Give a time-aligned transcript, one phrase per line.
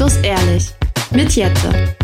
[0.00, 0.64] Restlos ehrlich
[1.10, 1.94] mit Jette.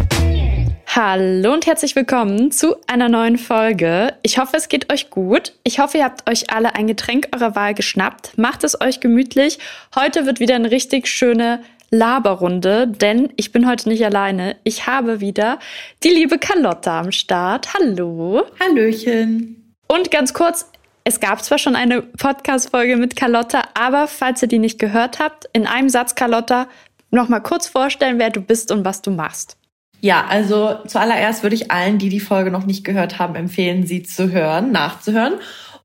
[0.87, 4.13] Hallo und herzlich willkommen zu einer neuen Folge.
[4.23, 5.55] Ich hoffe, es geht euch gut.
[5.65, 8.37] Ich hoffe, ihr habt euch alle ein Getränk eurer Wahl geschnappt.
[8.37, 9.59] Macht es euch gemütlich.
[9.95, 14.57] Heute wird wieder eine richtig schöne Laberrunde, denn ich bin heute nicht alleine.
[14.63, 15.59] Ich habe wieder
[16.05, 17.73] die liebe Carlotta am Start.
[17.73, 18.43] Hallo.
[18.61, 19.75] Hallöchen.
[19.89, 20.71] Und ganz kurz,
[21.05, 25.49] es gab zwar schon eine Podcast-Folge mit Carlotta, aber falls ihr die nicht gehört habt,
[25.55, 26.69] in einem Satz, Carlotta,
[27.17, 29.57] noch mal kurz vorstellen, wer du bist und was du machst.
[30.01, 34.03] Ja, also zuallererst würde ich allen, die die Folge noch nicht gehört haben, empfehlen, sie
[34.03, 35.35] zu hören, nachzuhören.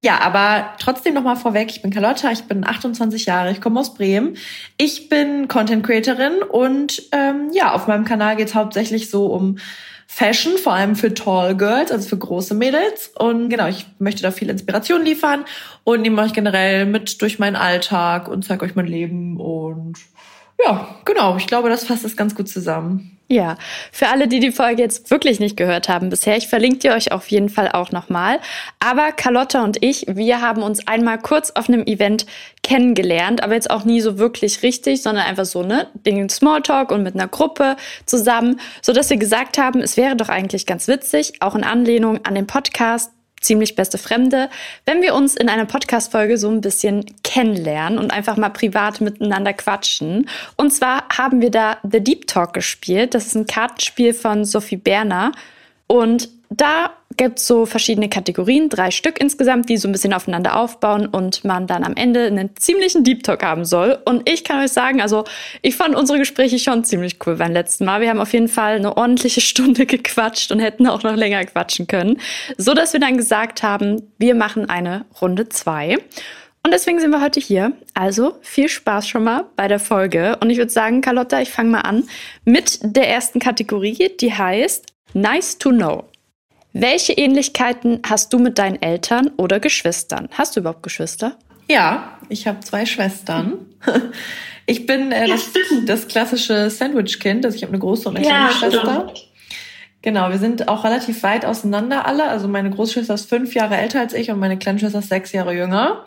[0.03, 3.79] Ja, aber trotzdem noch mal vorweg, ich bin Carlotta, ich bin 28 Jahre, ich komme
[3.79, 4.35] aus Bremen.
[4.77, 9.57] Ich bin Content Creatorin und ähm, ja, auf meinem Kanal geht es hauptsächlich so um
[10.07, 13.13] Fashion, vor allem für Tall Girls, also für große Mädels.
[13.17, 15.45] Und genau, ich möchte da viel Inspiration liefern
[15.83, 19.39] und nehme euch generell mit durch meinen Alltag und zeige euch mein Leben.
[19.39, 19.99] Und
[20.65, 23.17] ja, genau, ich glaube, das fasst es ganz gut zusammen.
[23.31, 23.55] Ja,
[23.93, 27.13] für alle, die die Folge jetzt wirklich nicht gehört haben bisher, ich verlinke die euch
[27.13, 28.41] auf jeden Fall auch nochmal.
[28.81, 32.25] Aber Carlotta und ich, wir haben uns einmal kurz auf einem Event
[32.61, 37.03] kennengelernt, aber jetzt auch nie so wirklich richtig, sondern einfach so, ne, Ding Smalltalk und
[37.03, 41.35] mit einer Gruppe zusammen, so dass wir gesagt haben, es wäre doch eigentlich ganz witzig,
[41.39, 44.49] auch in Anlehnung an den Podcast, ziemlich beste Fremde,
[44.85, 49.53] wenn wir uns in einer Podcast-Folge so ein bisschen kennenlernen und einfach mal privat miteinander
[49.53, 50.29] quatschen.
[50.57, 53.13] Und zwar haben wir da The Deep Talk gespielt.
[53.13, 55.31] Das ist ein Kartenspiel von Sophie Berner.
[55.87, 60.57] Und da gibt es so verschiedene Kategorien, drei Stück insgesamt, die so ein bisschen aufeinander
[60.57, 63.99] aufbauen und man dann am Ende einen ziemlichen Deep Talk haben soll.
[64.03, 65.23] Und ich kann euch sagen, also
[65.61, 68.01] ich fand unsere Gespräche schon ziemlich cool beim letzten Mal.
[68.01, 71.87] Wir haben auf jeden Fall eine ordentliche Stunde gequatscht und hätten auch noch länger quatschen
[71.87, 72.19] können,
[72.57, 75.99] so dass wir dann gesagt haben, wir machen eine Runde zwei.
[76.63, 77.71] Und deswegen sind wir heute hier.
[77.93, 80.37] Also viel Spaß schon mal bei der Folge.
[80.41, 82.03] Und ich würde sagen, Carlotta, ich fange mal an
[82.43, 86.10] mit der ersten Kategorie, die heißt Nice to Know.
[86.73, 90.29] Welche Ähnlichkeiten hast du mit deinen Eltern oder Geschwistern?
[90.31, 91.37] Hast du überhaupt Geschwister?
[91.69, 93.65] Ja, ich habe zwei Schwestern.
[94.67, 95.49] Ich bin äh, das,
[95.85, 99.09] das, klassische Sandwich-Kind, also ich habe eine große und eine kleine ja, Schwester.
[99.09, 99.27] Stimmt.
[100.03, 102.25] Genau, wir sind auch relativ weit auseinander alle.
[102.25, 105.31] Also meine Großschwester ist fünf Jahre älter als ich und meine kleine Schwester ist sechs
[105.31, 106.05] Jahre jünger.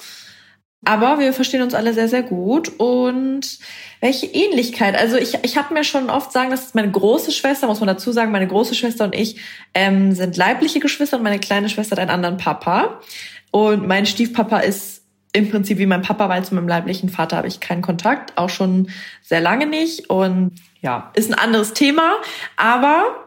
[0.84, 2.72] Aber wir verstehen uns alle sehr, sehr gut.
[2.78, 3.59] Und
[4.00, 4.97] welche Ähnlichkeit?
[4.97, 7.87] Also ich, ich habe mir schon oft sagen, das ist meine große Schwester, muss man
[7.87, 9.41] dazu sagen, meine große Schwester und ich
[9.73, 13.00] ähm, sind leibliche Geschwister und meine kleine Schwester hat einen anderen Papa.
[13.50, 15.03] Und mein Stiefpapa ist
[15.33, 18.50] im Prinzip wie mein Papa, weil zu meinem leiblichen Vater habe ich keinen Kontakt, auch
[18.50, 18.89] schon
[19.23, 20.11] sehr lange nicht.
[20.11, 22.17] Und ja, ist ein anderes Thema.
[22.56, 23.24] Aber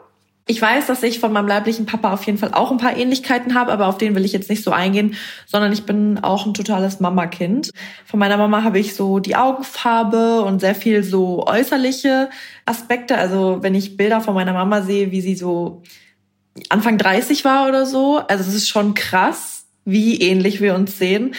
[0.48, 3.54] ich weiß, dass ich von meinem leiblichen Papa auf jeden Fall auch ein paar Ähnlichkeiten
[3.54, 5.16] habe, aber auf den will ich jetzt nicht so eingehen,
[5.46, 7.72] sondern ich bin auch ein totales Mama-Kind.
[8.06, 12.30] Von meiner Mama habe ich so die Augenfarbe und sehr viel so äußerliche
[12.66, 13.18] Aspekte.
[13.18, 15.84] Also wenn ich Bilder von meiner Mama sehe, wie sie so
[16.70, 21.36] Anfang 30 war oder so, also es ist schon krass, wie ähnlich wir uns sehen.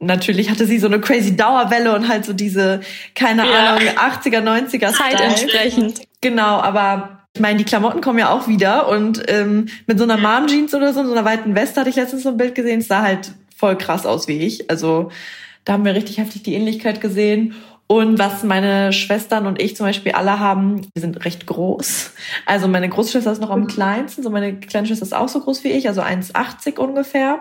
[0.00, 2.80] Natürlich hatte sie so eine crazy Dauerwelle und halt so diese,
[3.14, 3.74] keine ja.
[3.74, 6.00] Ahnung, 80er, 90er Zeit entsprechend.
[6.20, 10.16] Genau, aber ich meine, die Klamotten kommen ja auch wieder und ähm, mit so einer
[10.16, 12.88] Mom-Jeans oder so, so einer weiten Weste hatte ich letztens so ein Bild gesehen, es
[12.88, 14.68] sah halt voll krass aus wie ich.
[14.70, 15.10] Also
[15.64, 17.54] da haben wir richtig heftig die Ähnlichkeit gesehen.
[17.86, 22.12] Und was meine Schwestern und ich zum Beispiel alle haben, wir sind recht groß.
[22.46, 25.64] Also meine Großschwester ist noch am kleinsten, so meine kleine Schwester ist auch so groß
[25.64, 27.40] wie ich, also 1,80 ungefähr.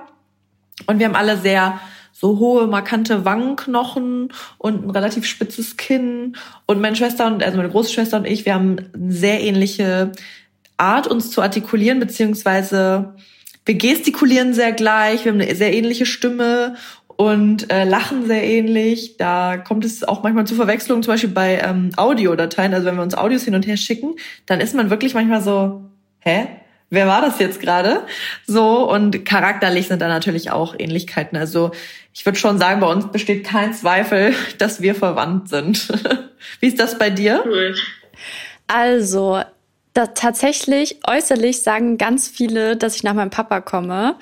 [0.88, 1.80] Und wir haben alle sehr
[2.20, 6.36] so hohe, markante Wangenknochen und ein relativ spitzes Kinn.
[6.66, 10.12] Und meine Schwester und, also meine Großschwester und ich, wir haben eine sehr ähnliche
[10.76, 13.16] Art, uns zu artikulieren, beziehungsweise
[13.66, 16.76] wir gestikulieren sehr gleich, wir haben eine sehr ähnliche Stimme
[17.08, 19.16] und äh, lachen sehr ähnlich.
[19.16, 22.74] Da kommt es auch manchmal zu Verwechslungen, zum Beispiel bei ähm, Audiodateien.
[22.74, 24.16] Also wenn wir uns Audios hin und her schicken,
[24.46, 25.84] dann ist man wirklich manchmal so,
[26.20, 26.48] hä?
[26.90, 28.02] wer war das jetzt gerade?
[28.46, 31.38] So, und charakterlich sind da natürlich auch Ähnlichkeiten.
[31.38, 31.72] Also
[32.14, 35.88] ich würde schon sagen, bei uns besteht kein Zweifel, dass wir verwandt sind.
[36.60, 37.44] Wie ist das bei dir?
[37.46, 37.76] Cool.
[38.68, 39.42] Also,
[39.94, 44.16] da tatsächlich äußerlich sagen ganz viele, dass ich nach meinem Papa komme.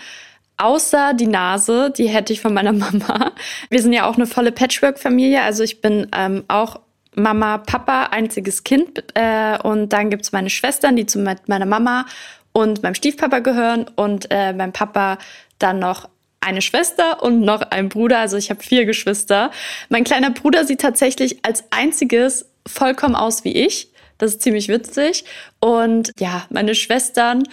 [0.58, 3.32] Außer die Nase, die hätte ich von meiner Mama.
[3.70, 5.42] Wir sind ja auch eine volle Patchwork-Familie.
[5.44, 6.80] Also ich bin ähm, auch
[7.16, 9.04] Mama, Papa, einziges Kind.
[9.16, 12.06] Äh, und dann gibt's meine Schwestern, die zu meiner Mama
[12.54, 15.18] und meinem Stiefpapa gehören und äh, mein Papa
[15.60, 16.10] dann noch
[16.48, 18.20] eine Schwester und noch ein Bruder.
[18.20, 19.52] Also ich habe vier Geschwister.
[19.90, 23.90] Mein kleiner Bruder sieht tatsächlich als einziges vollkommen aus wie ich.
[24.18, 25.26] Das ist ziemlich witzig.
[25.60, 27.44] Und ja, meine Schwestern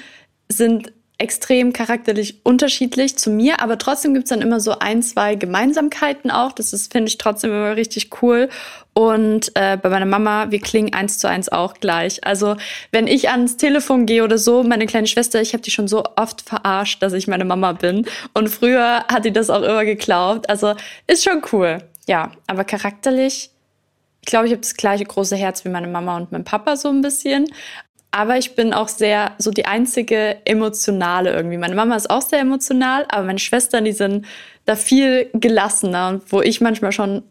[0.48, 6.30] sind extrem charakterlich unterschiedlich zu mir, aber trotzdem gibt's dann immer so ein, zwei Gemeinsamkeiten
[6.30, 6.52] auch.
[6.52, 8.48] Das finde ich, trotzdem immer richtig cool.
[8.94, 12.24] Und äh, bei meiner Mama, wir klingen eins zu eins auch gleich.
[12.26, 12.56] Also
[12.90, 16.04] wenn ich ans Telefon gehe oder so, meine kleine Schwester, ich habe die schon so
[16.16, 18.06] oft verarscht, dass ich meine Mama bin.
[18.34, 20.48] Und früher hat die das auch immer geglaubt.
[20.48, 20.74] Also
[21.06, 21.78] ist schon cool.
[22.08, 23.50] Ja, aber charakterlich,
[24.20, 26.88] ich glaube, ich habe das gleiche große Herz wie meine Mama und mein Papa so
[26.88, 27.46] ein bisschen.
[28.16, 31.56] Aber ich bin auch sehr so die einzige emotionale irgendwie.
[31.56, 34.24] Meine Mama ist auch sehr emotional, aber meine Schwestern, die sind
[34.66, 36.10] da viel gelassener.
[36.10, 37.24] Und wo ich manchmal schon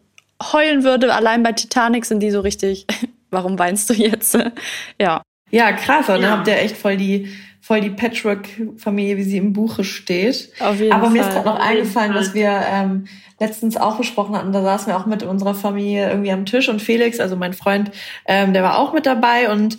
[0.52, 2.84] heulen würde, allein bei Titanic sind die so richtig,
[3.30, 4.38] warum weinst du jetzt?
[5.00, 5.22] ja.
[5.50, 6.10] Ja, krass.
[6.10, 6.20] Und ja.
[6.20, 7.30] dann habt ihr echt voll die,
[7.62, 10.50] voll die Patchwork-Familie, wie sie im Buche steht.
[10.60, 11.12] Auf jeden Aber Fall.
[11.14, 13.06] mir ist gerade noch eingefallen, was wir ähm,
[13.40, 14.52] letztens auch besprochen hatten.
[14.52, 17.90] Da saßen wir auch mit unserer Familie irgendwie am Tisch und Felix, also mein Freund,
[18.26, 19.78] ähm, der war auch mit dabei und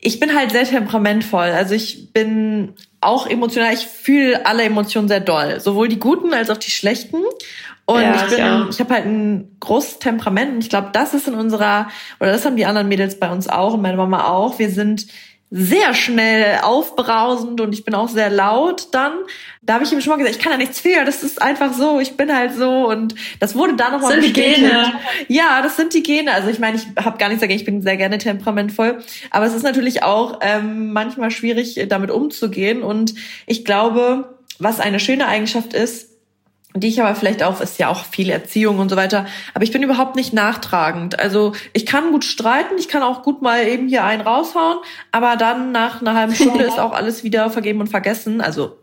[0.00, 1.50] ich bin halt sehr temperamentvoll.
[1.50, 3.74] Also ich bin auch emotional.
[3.74, 5.60] Ich fühle alle Emotionen sehr doll.
[5.60, 7.18] Sowohl die guten als auch die schlechten.
[7.84, 8.68] Und ja, ich bin, ja.
[8.70, 10.52] ich habe halt ein großes Temperament.
[10.52, 11.88] Und ich glaube, das ist in unserer,
[12.20, 14.58] oder das haben die anderen Mädels bei uns auch und meine Mama auch.
[14.58, 15.06] Wir sind
[15.50, 19.12] sehr schnell aufbrausend und ich bin auch sehr laut dann.
[19.68, 21.74] Da habe ich ihm schon mal gesagt, ich kann da nichts für, das ist einfach
[21.74, 24.56] so, ich bin halt so und das wurde da nochmal Sind bestätigt.
[24.56, 24.92] die Gene?
[25.28, 26.32] Ja, das sind die Gene.
[26.32, 29.52] Also ich meine, ich habe gar nichts dagegen, ich bin sehr gerne temperamentvoll, aber es
[29.52, 35.74] ist natürlich auch ähm, manchmal schwierig, damit umzugehen und ich glaube, was eine schöne Eigenschaft
[35.74, 36.12] ist,
[36.74, 39.72] die ich aber vielleicht auch, ist ja auch viel Erziehung und so weiter, aber ich
[39.72, 41.20] bin überhaupt nicht nachtragend.
[41.20, 44.78] Also ich kann gut streiten, ich kann auch gut mal eben hier einen raushauen,
[45.12, 48.40] aber dann nach einer halben Stunde ist auch alles wieder vergeben und vergessen.
[48.40, 48.78] Also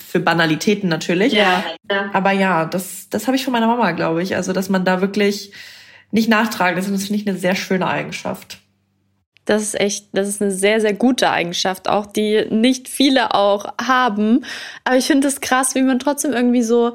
[0.00, 1.32] für Banalitäten natürlich.
[1.32, 1.64] Ja.
[2.12, 4.36] Aber ja, das, das habe ich von meiner Mama, glaube ich.
[4.36, 5.52] Also, dass man da wirklich
[6.10, 6.86] nicht nachtragend ist.
[6.86, 8.58] Und das finde ich eine sehr schöne Eigenschaft.
[9.44, 13.72] Das ist echt, das ist eine sehr, sehr gute Eigenschaft, auch die nicht viele auch
[13.80, 14.44] haben.
[14.84, 16.94] Aber ich finde es krass, wie man trotzdem irgendwie so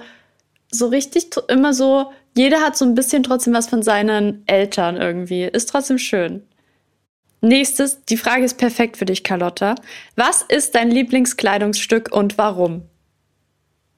[0.77, 5.43] so richtig immer so, jeder hat so ein bisschen trotzdem was von seinen Eltern irgendwie.
[5.43, 6.43] Ist trotzdem schön.
[7.41, 9.75] Nächstes, die Frage ist perfekt für dich, Carlotta.
[10.15, 12.83] Was ist dein Lieblingskleidungsstück und warum?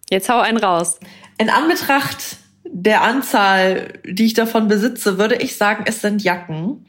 [0.10, 1.00] Jetzt hau einen raus.
[1.38, 6.86] In Anbetracht der Anzahl, die ich davon besitze, würde ich sagen, es sind Jacken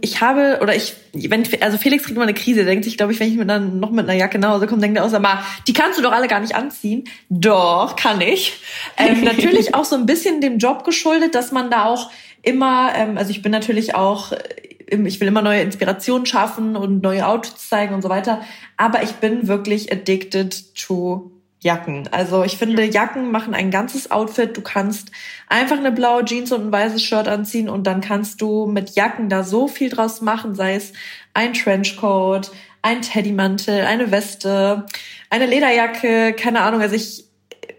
[0.00, 3.20] ich habe, oder ich, wenn, also Felix kriegt immer eine Krise, denkt sich, glaube ich,
[3.20, 5.42] wenn ich mit einer, noch mit einer Jacke nach Hause komme, denkt er auch, aber
[5.66, 7.04] die kannst du doch alle gar nicht anziehen.
[7.28, 8.60] Doch, kann ich.
[8.96, 12.10] Ähm, natürlich auch so ein bisschen dem Job geschuldet, dass man da auch
[12.42, 17.02] immer, ähm, also ich bin natürlich auch, äh, ich will immer neue Inspirationen schaffen und
[17.02, 18.42] neue Outfits zeigen und so weiter,
[18.76, 22.08] aber ich bin wirklich addicted to Jacken.
[22.12, 24.56] Also ich finde, Jacken machen ein ganzes Outfit.
[24.56, 25.10] Du kannst
[25.48, 29.28] einfach eine blaue Jeans und ein weißes Shirt anziehen und dann kannst du mit Jacken
[29.28, 30.92] da so viel draus machen, sei es
[31.34, 32.52] ein Trenchcoat,
[32.82, 34.86] ein Teddymantel, eine Weste,
[35.30, 36.80] eine Lederjacke, keine Ahnung.
[36.80, 37.24] Also ich,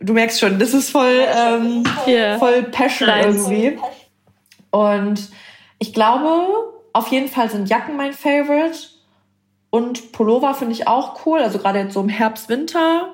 [0.01, 2.37] du merkst schon, das ist voll, ähm, yeah.
[2.37, 3.79] voll Passion irgendwie.
[4.71, 5.29] Und
[5.79, 8.77] ich glaube, auf jeden Fall sind Jacken mein Favorite.
[9.71, 11.39] Und Pullover finde ich auch cool.
[11.39, 13.13] Also gerade jetzt so im Herbst, Winter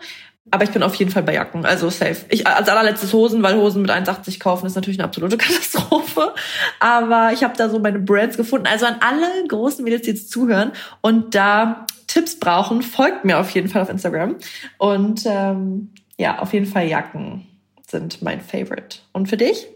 [0.52, 2.18] aber ich bin auf jeden Fall bei Jacken, also safe.
[2.30, 6.34] Ich als allerletztes Hosen, weil Hosen mit 1,80 kaufen ist natürlich eine absolute Katastrophe.
[6.80, 8.68] Aber ich habe da so meine Brands gefunden.
[8.68, 10.72] Also an alle großen Mädels, die jetzt zuhören
[11.02, 14.36] und da Tipps brauchen, folgt mir auf jeden Fall auf Instagram.
[14.78, 17.48] Und ähm, ja, auf jeden Fall Jacken
[17.88, 19.00] sind mein Favorite.
[19.14, 19.68] Und für dich?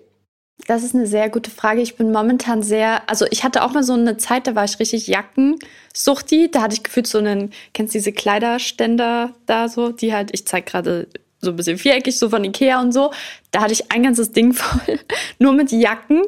[0.68, 1.82] Das ist eine sehr gute Frage.
[1.82, 4.80] Ich bin momentan sehr, also ich hatte auch mal so eine Zeit, da war ich
[4.80, 6.52] richtig Jackensuchti.
[6.52, 10.46] Da hatte ich gefühlt so einen, kennst du diese Kleiderständer da so, die halt, ich
[10.46, 11.08] zeig gerade
[11.42, 13.12] so ein bisschen viereckig, so von Ikea und so.
[13.52, 15.00] Da hatte ich ein ganzes Ding voll,
[15.40, 16.24] nur mit Jacken.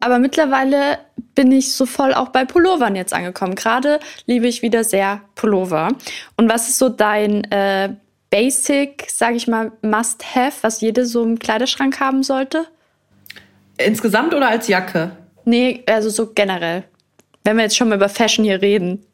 [0.00, 0.98] Aber mittlerweile
[1.34, 3.54] bin ich so voll auch bei Pullovern jetzt angekommen.
[3.54, 5.88] Gerade liebe ich wieder sehr Pullover.
[6.36, 7.94] Und was ist so dein äh,
[8.30, 12.66] Basic, sag ich mal, Must-Have, was jede so im Kleiderschrank haben sollte?
[13.78, 15.12] Insgesamt oder als Jacke?
[15.44, 16.84] Nee, also so generell.
[17.42, 19.04] Wenn wir jetzt schon mal über Fashion hier reden.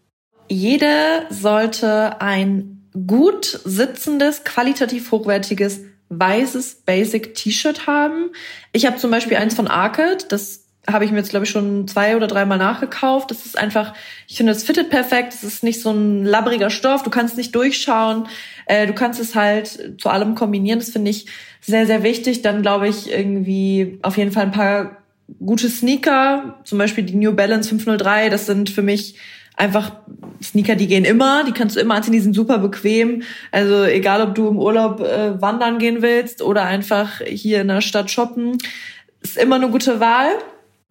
[0.49, 8.31] Jede sollte ein gut sitzendes, qualitativ hochwertiges, weißes Basic T-Shirt haben.
[8.73, 11.87] Ich habe zum Beispiel eins von Arcade, das habe ich mir jetzt, glaube ich, schon
[11.89, 13.31] zwei oder dreimal nachgekauft.
[13.31, 13.95] Das ist einfach,
[14.27, 15.35] ich finde, es fittet perfekt.
[15.35, 17.03] Es ist nicht so ein labbriger Stoff.
[17.03, 18.27] Du kannst nicht durchschauen.
[18.67, 20.79] Äh, du kannst es halt zu allem kombinieren.
[20.79, 21.27] Das finde ich
[21.61, 22.43] sehr, sehr wichtig.
[22.43, 24.97] Dann glaube ich irgendwie auf jeden Fall ein paar
[25.45, 26.59] gute Sneaker.
[26.65, 28.31] Zum Beispiel die New Balance 503.
[28.31, 29.17] Das sind für mich
[29.57, 29.93] einfach
[30.43, 33.23] Sneaker, die gehen immer, die kannst du immer anziehen, die sind super bequem.
[33.53, 37.83] Also egal, ob du im Urlaub äh, wandern gehen willst oder einfach hier in der
[37.83, 38.57] Stadt shoppen,
[39.21, 40.31] ist immer eine gute Wahl.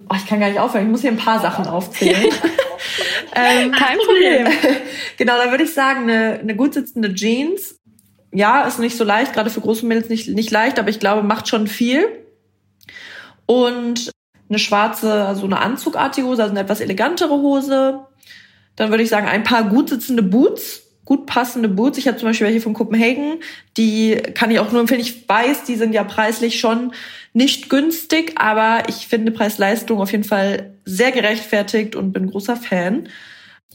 [0.08, 2.24] Oh, ich kann gar nicht aufhören, ich muss hier ein paar Sachen aufzählen.
[3.36, 4.48] ähm, Kein Problem.
[5.18, 7.80] genau, da würde ich sagen, eine, eine gut sitzende Jeans
[8.32, 11.24] ja, ist nicht so leicht, gerade für große Mädels nicht, nicht leicht, aber ich glaube,
[11.24, 12.06] macht schon viel.
[13.46, 14.12] Und
[14.50, 18.06] eine schwarze, also eine anzugartige Hose, also eine etwas elegantere Hose.
[18.76, 21.98] Dann würde ich sagen, ein paar gut sitzende Boots, gut passende Boots.
[21.98, 23.40] Ich habe zum Beispiel welche von Copenhagen,
[23.78, 25.02] die kann ich auch nur empfehlen.
[25.02, 26.94] Ich weiß, die sind ja preislich schon
[27.34, 33.10] nicht günstig, aber ich finde Preis-Leistung auf jeden Fall sehr gerechtfertigt und bin großer Fan.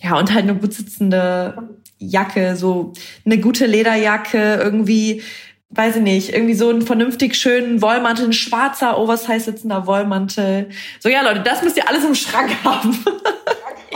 [0.00, 2.92] Ja, und halt eine gut sitzende Jacke, so
[3.24, 5.22] eine gute Lederjacke, irgendwie,
[5.70, 10.68] weiß ich nicht, irgendwie so einen vernünftig schönen Wollmantel, ein schwarzer, oversize sitzender Wollmantel.
[11.00, 12.98] So, ja, Leute, das müsst ihr alles im Schrank haben.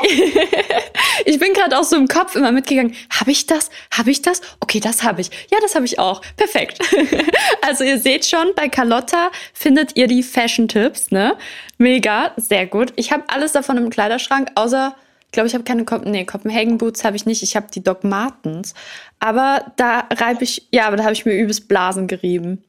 [1.24, 2.94] ich bin gerade auch so im Kopf immer mitgegangen.
[3.10, 3.70] Habe ich das?
[3.90, 4.40] Habe ich das?
[4.60, 5.30] Okay, das habe ich.
[5.50, 6.22] Ja, das habe ich auch.
[6.36, 6.78] Perfekt.
[7.62, 11.36] also ihr seht schon, bei Carlotta findet ihr die Fashion-Tipps, ne?
[11.78, 12.92] Mega, sehr gut.
[12.96, 14.94] Ich habe alles davon im Kleiderschrank, außer
[15.28, 17.42] ich glaube, ich habe keine Kop nee, Copenhagen Boots habe ich nicht.
[17.42, 18.72] Ich habe die Doc Martens.
[19.20, 22.64] Aber da reibe ich, ja, aber da habe ich mir übelst Blasen gerieben.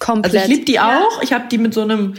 [0.00, 0.34] Komplett.
[0.34, 0.98] Also ich liebe die ja.
[0.98, 1.22] auch.
[1.22, 2.14] Ich habe die mit so einem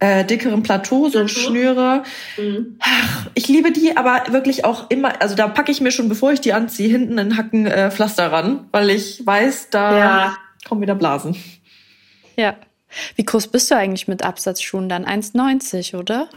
[0.00, 1.28] äh, dickeren Plateau, so Plateau?
[1.28, 2.02] Schnüre.
[2.36, 2.78] Mhm.
[2.80, 6.32] Ach, ich liebe die, aber wirklich auch immer, also da packe ich mir schon, bevor
[6.32, 10.36] ich die anziehe, hinten einen Hacken äh, Pflaster ran, weil ich weiß, da ja.
[10.66, 11.36] kommen wieder Blasen.
[12.36, 12.56] Ja.
[13.14, 15.04] Wie groß bist du eigentlich mit Absatzschuhen dann?
[15.04, 16.28] 1,90, oder?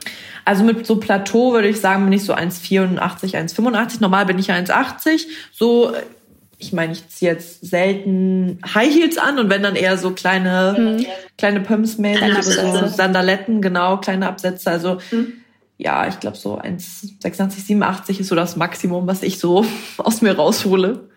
[0.46, 3.00] Also mit so Plateau würde ich sagen, bin ich so 1,84,
[3.34, 4.02] 1,85.
[4.02, 5.26] Normal bin ich ja 1,80.
[5.52, 5.94] So,
[6.64, 10.74] ich meine, ich ziehe jetzt selten High Heels an und wenn dann eher so kleine,
[10.76, 11.06] hm.
[11.38, 14.72] kleine Pumps mäßig so Sandaletten, genau, kleine Absätze.
[14.72, 15.34] Also, hm.
[15.78, 19.66] ja, ich glaube so 1,86, 87 ist so das Maximum, was ich so
[19.98, 21.10] aus mir raushole.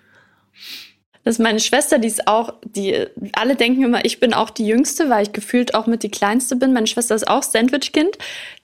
[1.22, 4.66] Das ist meine Schwester, die ist auch, die, alle denken immer, ich bin auch die
[4.66, 6.72] Jüngste, weil ich gefühlt auch mit die Kleinste bin.
[6.72, 8.16] Meine Schwester ist auch Sandwich-Kind,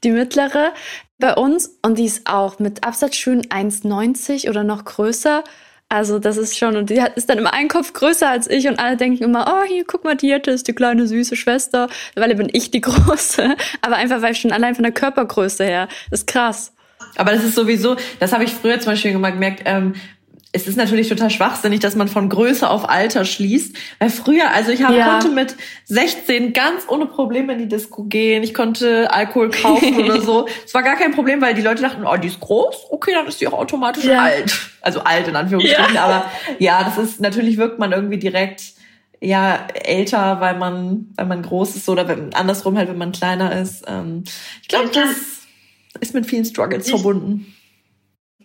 [0.05, 0.73] die mittlere
[1.19, 1.77] bei uns.
[1.83, 5.43] Und die ist auch mit Absatzschuhen 1,90 oder noch größer.
[5.92, 8.78] Also das ist schon, und die ist dann immer ein Kopf größer als ich und
[8.78, 11.87] alle denken immer, oh, hier, guck mal, die ist die kleine süße Schwester.
[12.14, 13.56] Weil bin ich die Große.
[13.82, 16.72] Aber einfach, weil ich schon allein von der Körpergröße her, ist krass.
[17.16, 19.92] Aber das ist sowieso, das habe ich früher zum Beispiel gemerkt, ähm,
[20.54, 23.75] es ist natürlich total schwachsinnig, dass man von Größe auf Alter schließt.
[23.99, 25.09] Weil früher, also ich hab, ja.
[25.09, 25.56] konnte mit
[25.87, 28.42] 16 ganz ohne Probleme in die Disco gehen.
[28.42, 30.47] Ich konnte Alkohol kaufen oder so.
[30.64, 33.26] Es war gar kein Problem, weil die Leute dachten, oh, die ist groß, okay, dann
[33.26, 34.21] ist die auch automatisch ja.
[34.21, 34.71] alt.
[34.82, 35.94] Also alt in Anführungsstrichen.
[35.94, 36.04] Ja.
[36.04, 38.62] Aber ja, das ist, natürlich wirkt man irgendwie direkt
[39.21, 43.59] ja älter, weil man, weil man groß ist oder wenn, andersrum halt, wenn man kleiner
[43.59, 43.85] ist.
[43.87, 44.25] Ähm,
[44.61, 45.47] ich glaube, das
[46.00, 47.54] ist mit vielen Struggles verbunden.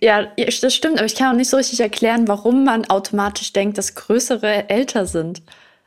[0.01, 0.27] Ja,
[0.61, 3.95] das stimmt, aber ich kann auch nicht so richtig erklären, warum man automatisch denkt, dass
[3.95, 5.41] Größere älter sind.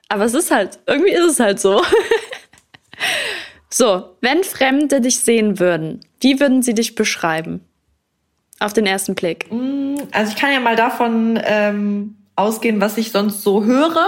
[0.08, 1.82] Aber es ist halt, irgendwie ist es halt so.
[3.70, 7.64] so, wenn Fremde dich sehen würden, wie würden sie dich beschreiben?
[8.58, 9.50] Auf den ersten Blick.
[9.50, 14.06] Mm, also ich kann ja mal davon ähm, ausgehen, was ich sonst so höre.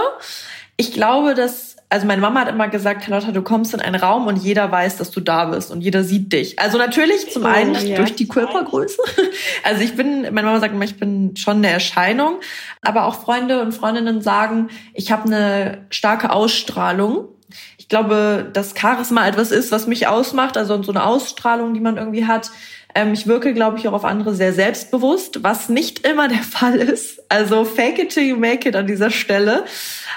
[0.77, 4.25] Ich glaube, dass also meine Mama hat immer gesagt, Carlotta, du kommst in einen Raum
[4.25, 6.57] und jeder weiß, dass du da bist und jeder sieht dich.
[6.57, 7.97] Also natürlich zum oh, einen ja.
[7.97, 8.97] durch die Körpergröße.
[9.63, 12.39] Also ich bin, meine Mama sagt immer, ich bin schon eine Erscheinung,
[12.81, 17.27] aber auch Freunde und Freundinnen sagen, ich habe eine starke Ausstrahlung.
[17.77, 21.97] Ich glaube, dass Charisma etwas ist, was mich ausmacht, also so eine Ausstrahlung, die man
[21.97, 22.49] irgendwie hat.
[22.95, 26.75] Ähm, ich wirke, glaube ich, auch auf andere sehr selbstbewusst, was nicht immer der Fall
[26.75, 27.21] ist.
[27.29, 29.65] Also fake it till you make it an dieser Stelle.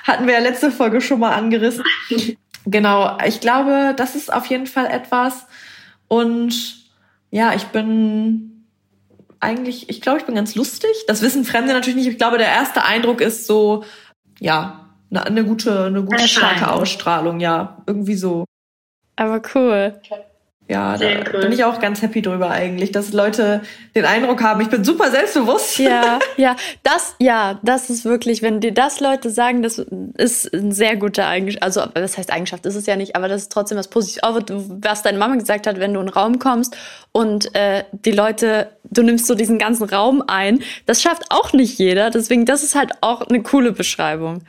[0.04, 1.84] Hatten wir ja letzte Folge schon mal angerissen.
[2.66, 5.46] genau, ich glaube, das ist auf jeden Fall etwas.
[6.08, 6.84] Und
[7.30, 8.64] ja, ich bin
[9.40, 10.90] eigentlich, ich glaube, ich bin ganz lustig.
[11.06, 12.08] Das wissen Fremde natürlich nicht.
[12.08, 13.84] Ich glaube, der erste Eindruck ist so,
[14.38, 18.44] ja, eine, eine gute, eine gute starke Ausstrahlung, ja, irgendwie so.
[19.16, 20.00] Aber cool.
[20.68, 21.42] Ja, da cool.
[21.42, 23.60] bin ich auch ganz happy drüber eigentlich, dass Leute
[23.94, 25.78] den Eindruck haben, ich bin super selbstbewusst.
[25.78, 30.72] Ja, ja, das, ja, das ist wirklich, wenn dir das Leute sagen, das ist ein
[30.72, 33.78] sehr guter Eigenschaft, also das heißt Eigenschaft ist es ja nicht, aber das ist trotzdem
[33.78, 34.24] was Positives.
[34.24, 36.76] Auch was deine Mama gesagt hat, wenn du in einen Raum kommst
[37.12, 41.78] und äh, die Leute, du nimmst so diesen ganzen Raum ein, das schafft auch nicht
[41.78, 42.10] jeder.
[42.10, 44.42] Deswegen, das ist halt auch eine coole Beschreibung.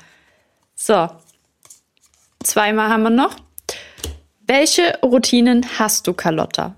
[0.74, 1.10] So,
[2.44, 3.36] zweimal haben wir noch.
[4.48, 6.75] Welche Routinen hast du, Carlotta?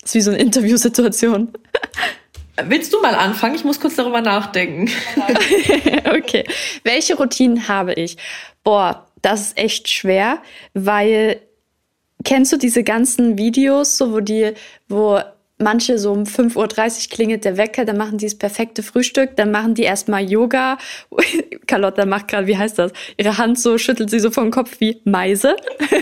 [0.00, 1.52] Das ist wie so eine Interviewsituation.
[2.64, 3.54] Willst du mal anfangen?
[3.54, 4.90] Ich muss kurz darüber nachdenken.
[6.16, 6.44] okay.
[6.82, 8.16] Welche Routinen habe ich?
[8.64, 11.40] Boah, das ist echt schwer, weil
[12.24, 14.52] kennst du diese ganzen Videos, so wo die,
[14.88, 15.20] wo
[15.60, 19.50] manche so um 5.30 Uhr klingelt der Wecker, dann machen die das perfekte Frühstück, dann
[19.50, 20.78] machen die erstmal Yoga.
[21.66, 22.92] Carlotta macht gerade, wie heißt das?
[23.16, 25.56] Ihre Hand so, schüttelt sie so vom Kopf wie Meise.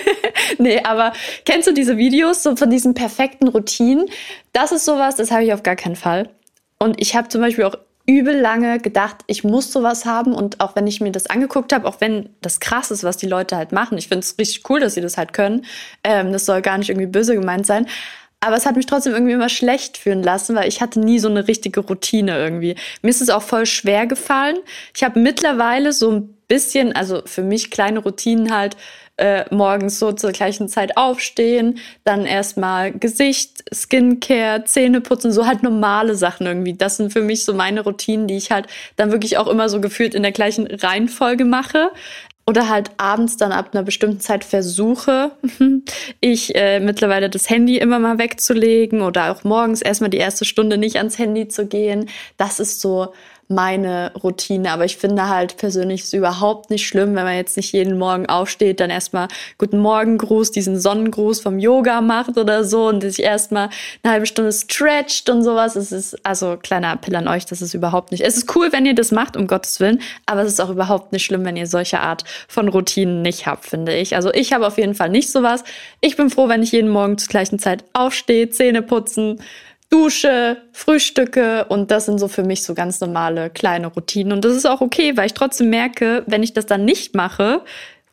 [0.59, 1.13] nee, aber
[1.45, 4.07] kennst du diese Videos so von diesen perfekten Routinen?
[4.53, 6.31] Das ist sowas, das habe ich auf gar keinen Fall.
[6.79, 7.77] Und ich habe zum Beispiel auch
[8.09, 10.33] übel lange gedacht, ich muss sowas haben.
[10.33, 13.27] Und auch wenn ich mir das angeguckt habe, auch wenn das krass ist, was die
[13.27, 15.67] Leute halt machen, ich finde es richtig cool, dass sie das halt können.
[16.03, 17.87] Ähm, das soll gar nicht irgendwie böse gemeint sein.
[18.41, 21.29] Aber es hat mich trotzdem irgendwie immer schlecht fühlen lassen, weil ich hatte nie so
[21.29, 22.77] eine richtige Routine irgendwie.
[23.03, 24.57] Mir ist es auch voll schwer gefallen.
[24.95, 28.77] Ich habe mittlerweile so ein bisschen, also für mich kleine Routinen halt,
[29.19, 35.63] äh, morgens so zur gleichen Zeit aufstehen, dann erstmal Gesicht, Skincare, Zähne putzen, so halt
[35.63, 36.75] normale Sachen irgendwie.
[36.75, 39.81] Das sind für mich so meine Routinen, die ich halt dann wirklich auch immer so
[39.81, 41.91] gefühlt in der gleichen Reihenfolge mache
[42.49, 45.33] oder halt abends dann ab einer bestimmten Zeit versuche,
[46.21, 50.79] ich äh, mittlerweile das Handy immer mal wegzulegen oder auch morgens erstmal die erste Stunde
[50.79, 52.09] nicht ans Handy zu gehen.
[52.39, 53.13] Das ist so
[53.49, 54.71] meine Routine.
[54.71, 58.27] Aber ich finde halt persönlich ist überhaupt nicht schlimm, wenn man jetzt nicht jeden Morgen
[58.27, 63.23] aufsteht, dann erstmal Guten Morgen Gruß, diesen Sonnengruß vom Yoga macht oder so und sich
[63.23, 63.71] erstmal
[64.03, 65.77] eine halbe Stunde stretcht und sowas.
[65.77, 68.23] Es ist, also kleiner Appell an euch, das ist überhaupt nicht.
[68.23, 71.13] Es ist cool, wenn ihr das macht, um Gottes Willen, aber es ist auch überhaupt
[71.13, 74.15] nicht schlimm, wenn ihr solche Art von Routinen nicht habt, finde ich.
[74.15, 75.65] Also ich habe auf jeden Fall nicht sowas.
[76.01, 79.41] Ich bin froh, wenn ich jeden Morgen zur gleichen Zeit aufstehe, Zähne putzen,
[79.91, 84.33] Dusche, Frühstücke und das sind so für mich so ganz normale kleine Routinen.
[84.35, 87.63] Und das ist auch okay, weil ich trotzdem merke, wenn ich das dann nicht mache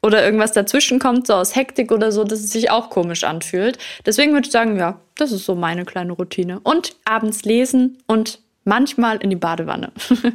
[0.02, 3.78] oder irgendwas dazwischen kommt, so aus Hektik oder so, dass es sich auch komisch anfühlt.
[4.06, 6.62] Deswegen würde ich sagen, ja, das ist so meine kleine Routine.
[6.62, 9.92] Und abends lesen und manchmal in die Badewanne.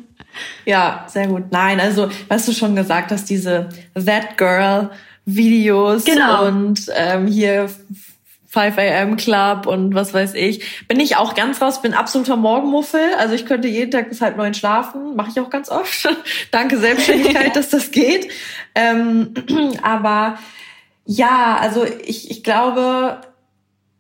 [0.67, 1.45] ja, sehr gut.
[1.51, 4.91] Nein, also, was du schon gesagt hast, diese That Girl
[5.25, 6.47] Videos genau.
[6.47, 7.69] und ähm, hier
[8.51, 9.17] 5 a.m.
[9.17, 10.87] Club und was weiß ich.
[10.89, 13.15] Bin ich auch ganz raus, bin absoluter Morgenmuffel.
[13.17, 15.15] Also ich könnte jeden Tag bis halb neun schlafen.
[15.15, 16.09] Mache ich auch ganz oft.
[16.51, 18.29] Danke Selbstständigkeit, dass das geht.
[18.75, 19.35] Ähm,
[19.83, 20.37] aber
[21.07, 23.21] ja, also ich, ich glaube,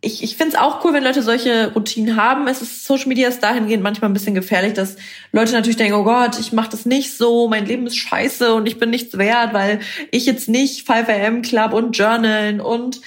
[0.01, 2.49] ich, ich finde es auch cool, wenn Leute solche Routinen haben.
[2.49, 4.97] Es ist Social Media ist dahingehend manchmal ein bisschen gefährlich, dass
[5.31, 8.67] Leute natürlich denken, oh Gott, ich mache das nicht so, mein Leben ist scheiße und
[8.67, 9.79] ich bin nichts wert, weil
[10.11, 13.01] ich jetzt nicht 5 am Club und Journalen und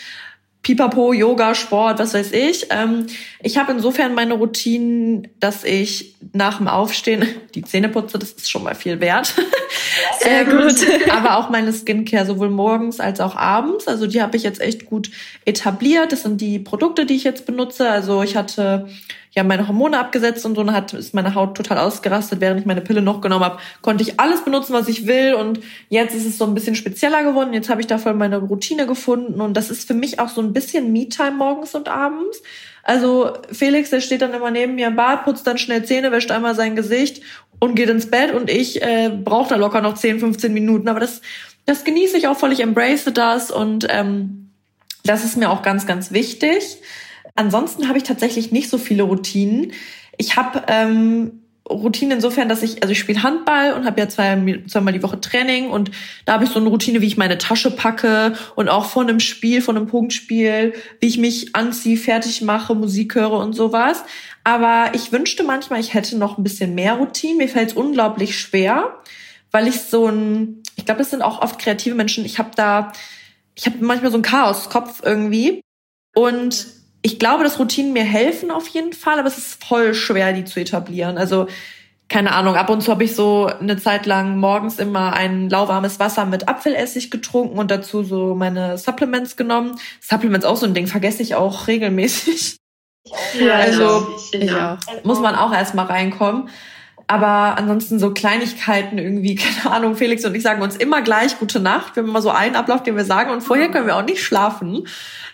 [0.63, 2.67] Pipapo, Yoga, Sport, was weiß ich.
[2.69, 3.07] Ähm,
[3.41, 8.49] ich habe insofern meine Routinen, dass ich nach dem Aufstehen die Zähne putze, das ist
[8.49, 9.35] schon mal viel wert.
[10.21, 10.75] Sehr gut.
[11.11, 13.89] Aber auch meine Skincare sowohl morgens als auch abends.
[13.89, 15.11] Also die habe ich jetzt echt gut
[15.43, 16.13] etabliert.
[16.13, 17.89] Das sind die Produkte, die ich jetzt benutze.
[17.89, 18.87] Also ich hatte
[19.35, 22.65] ja meine Hormone abgesetzt und so, und hat ist meine Haut total ausgerastet, während ich
[22.65, 26.25] meine Pille noch genommen habe, konnte ich alles benutzen, was ich will und jetzt ist
[26.25, 27.53] es so ein bisschen spezieller geworden.
[27.53, 30.41] Jetzt habe ich da voll meine Routine gefunden und das ist für mich auch so
[30.41, 32.41] ein bisschen Me-Time morgens und abends.
[32.83, 36.31] Also Felix, der steht dann immer neben mir im Bad, putzt dann schnell Zähne, wäscht
[36.31, 37.23] einmal sein Gesicht
[37.59, 40.89] und geht ins Bett und ich äh, brauche da locker noch 10, 15 Minuten.
[40.89, 41.21] Aber das,
[41.65, 44.51] das genieße ich auch voll, ich embrace das und ähm,
[45.05, 46.77] das ist mir auch ganz, ganz wichtig.
[47.35, 49.71] Ansonsten habe ich tatsächlich nicht so viele Routinen.
[50.17, 54.61] Ich habe ähm, Routine insofern, dass ich, also ich spiele Handball und habe ja zwei,
[54.67, 55.91] zweimal die Woche Training und
[56.25, 59.21] da habe ich so eine Routine, wie ich meine Tasche packe und auch vor einem
[59.21, 64.03] Spiel, vor einem Punktspiel, wie ich mich anziehe, fertig mache, Musik höre und sowas.
[64.43, 67.35] Aber ich wünschte manchmal, ich hätte noch ein bisschen mehr Routine.
[67.37, 68.99] Mir fällt es unglaublich schwer,
[69.51, 72.25] weil ich so ein, ich glaube, das sind auch oft kreative Menschen.
[72.25, 72.91] Ich habe da,
[73.55, 75.61] ich habe manchmal so ein Chaoskopf irgendwie
[76.13, 80.33] und ich glaube, dass Routinen mir helfen auf jeden Fall, aber es ist voll schwer,
[80.33, 81.17] die zu etablieren.
[81.17, 81.47] Also
[82.09, 85.99] keine Ahnung, ab und zu habe ich so eine Zeit lang morgens immer ein lauwarmes
[85.99, 89.79] Wasser mit Apfelessig getrunken und dazu so meine Supplements genommen.
[89.99, 92.57] Supplements auch so ein Ding, vergesse ich auch regelmäßig.
[93.37, 96.49] Ja, also ja, muss man auch erstmal reinkommen.
[97.07, 101.59] Aber ansonsten so Kleinigkeiten irgendwie, keine Ahnung, Felix und ich sagen uns immer gleich gute
[101.59, 101.95] Nacht.
[101.95, 104.23] Wir haben immer so einen Ablauf, den wir sagen und vorher können wir auch nicht
[104.23, 104.87] schlafen.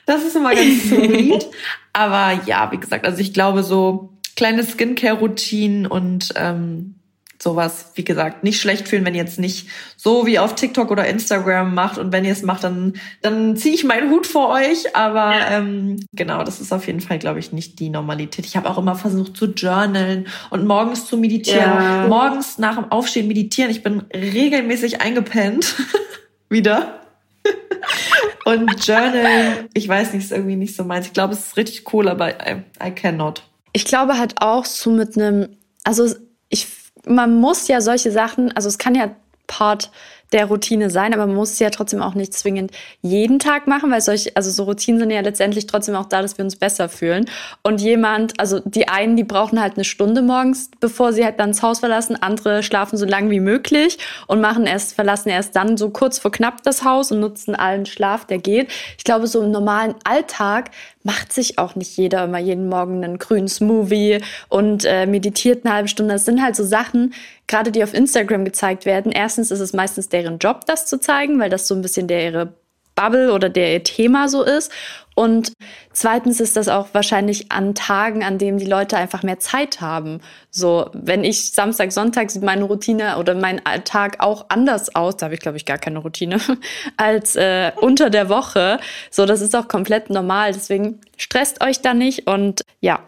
[0.06, 1.46] Das ist immer ganz sweet.
[1.94, 6.99] Aber ja, wie gesagt, also ich glaube so kleine Skincare-Routinen und ähm,
[7.42, 11.08] sowas, wie gesagt, nicht schlecht fühlen, wenn ihr jetzt nicht so wie auf TikTok oder
[11.08, 11.98] Instagram macht.
[11.98, 14.96] Und wenn ihr es macht, dann, dann ziehe ich meinen Hut vor euch.
[14.96, 18.46] Aber ähm, genau, das ist auf jeden Fall, glaube ich, nicht die Normalität.
[18.46, 21.62] Ich habe auch immer versucht zu journalen und morgens zu meditieren.
[21.62, 22.08] Ja.
[22.08, 23.72] Morgens nach dem Aufstehen meditieren.
[23.72, 25.76] Ich bin regelmäßig eingepennt.
[26.50, 27.00] Wieder.
[28.46, 31.08] und Journal, ich weiß nicht, ist irgendwie nicht so meins.
[31.08, 33.44] Ich glaube, es ist richtig cool, aber I, I cannot.
[33.72, 36.14] Ich glaube halt auch so mit einem, also
[36.50, 36.68] ich
[37.06, 39.12] man muss ja solche Sachen, also es kann ja
[39.48, 39.92] Part
[40.32, 43.90] der Routine sein, aber man muss es ja trotzdem auch nicht zwingend jeden Tag machen,
[43.90, 46.88] weil solche, also so Routinen sind ja letztendlich trotzdem auch da, dass wir uns besser
[46.88, 47.26] fühlen.
[47.64, 51.52] Und jemand, also die einen, die brauchen halt eine Stunde morgens, bevor sie halt dann
[51.52, 55.78] das Haus verlassen, andere schlafen so lange wie möglich und machen erst, verlassen erst dann
[55.78, 58.70] so kurz vor knapp das Haus und nutzen allen Schlaf, der geht.
[58.98, 60.70] Ich glaube, so im normalen Alltag
[61.04, 65.74] macht sich auch nicht jeder immer jeden Morgen einen grünen Smoothie und äh, meditiert eine
[65.76, 66.14] halbe Stunde.
[66.14, 67.14] Das sind halt so Sachen,
[67.48, 69.12] gerade die auf Instagram gezeigt werden.
[69.12, 72.24] Erstens ist es meistens deren Job, das zu zeigen, weil das so ein bisschen der
[72.26, 72.54] ihre
[73.00, 74.72] Bubble oder der Thema so ist.
[75.16, 75.54] Und
[75.92, 80.22] zweitens ist das auch wahrscheinlich an Tagen, an denen die Leute einfach mehr Zeit haben.
[80.50, 85.26] So, wenn ich Samstag, Sonntag sieht meine Routine oder mein Tag auch anders aus, da
[85.26, 86.40] habe ich glaube ich gar keine Routine,
[86.98, 88.80] als äh, unter der Woche.
[89.12, 90.54] So, das ist auch komplett normal.
[90.54, 93.00] Deswegen stresst euch da nicht und ja,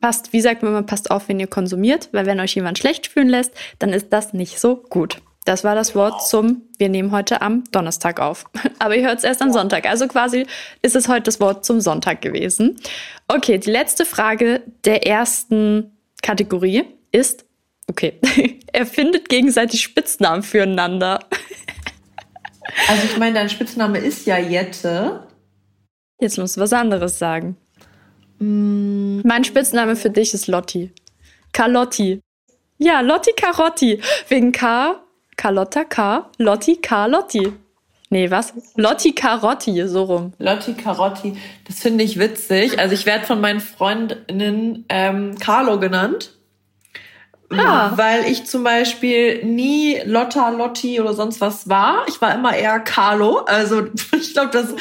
[0.00, 3.28] passt, wie sagt man passt auf, wenn ihr konsumiert, weil wenn euch jemand schlecht fühlen
[3.28, 5.22] lässt, dann ist das nicht so gut.
[5.44, 8.44] Das war das Wort zum, wir nehmen heute am Donnerstag auf.
[8.78, 9.86] Aber ihr hört es erst am Sonntag.
[9.88, 10.46] Also quasi
[10.82, 12.76] ist es heute das Wort zum Sonntag gewesen.
[13.26, 15.90] Okay, die letzte Frage der ersten
[16.22, 17.44] Kategorie ist,
[17.88, 18.20] okay,
[18.72, 21.20] er findet gegenseitig Spitznamen füreinander.
[22.88, 25.26] Also ich meine, dein Spitzname ist ja Jette.
[26.20, 27.56] Jetzt musst du was anderes sagen.
[28.38, 29.20] Mm.
[29.24, 30.92] Mein Spitzname für dich ist Lotti.
[31.52, 32.20] Carlotti.
[32.78, 34.00] Ja, Lotti Carotti.
[34.28, 35.02] Wegen K
[35.36, 36.30] Carlotta K.
[36.38, 37.52] Lotti Carlotti.
[38.12, 38.52] Nee, was?
[38.76, 40.32] Lotti Carotti, so rum.
[40.38, 41.34] Lotti Carotti.
[41.66, 42.78] Das finde ich witzig.
[42.78, 46.32] Also ich werde von meinen Freundinnen ähm, Carlo genannt.
[47.58, 47.92] Ah.
[47.96, 52.04] Weil ich zum Beispiel nie Lotta, Lotti oder sonst was war.
[52.06, 53.38] Ich war immer eher Carlo.
[53.46, 54.74] Also ich glaube, das,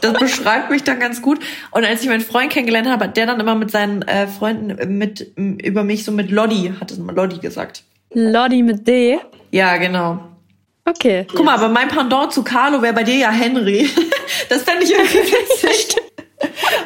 [0.00, 1.38] das beschreibt mich dann ganz gut.
[1.70, 4.98] Und als ich meinen Freund kennengelernt habe, hat der dann immer mit seinen äh, Freunden
[4.98, 7.84] mit über mich so mit Lodi, hat es mal Lodi gesagt.
[8.12, 9.20] Lodi mit D?
[9.52, 10.18] Ja, genau.
[10.84, 11.26] Okay.
[11.30, 13.88] Guck mal, aber mein Pendant zu Carlo wäre bei dir ja Henry.
[14.48, 15.94] Das fände ich irgendwie witzig.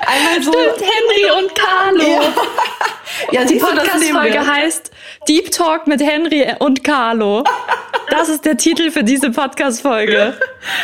[0.07, 0.53] Einmal so.
[0.53, 2.03] Stimmt, Henry und Carlo.
[2.03, 2.33] Ja,
[3.41, 4.91] ja die Podcast-Folge heißt
[5.29, 7.45] Deep Talk mit Henry und Carlo.
[8.11, 10.39] Das ist der Titel für diese Podcast-Folge.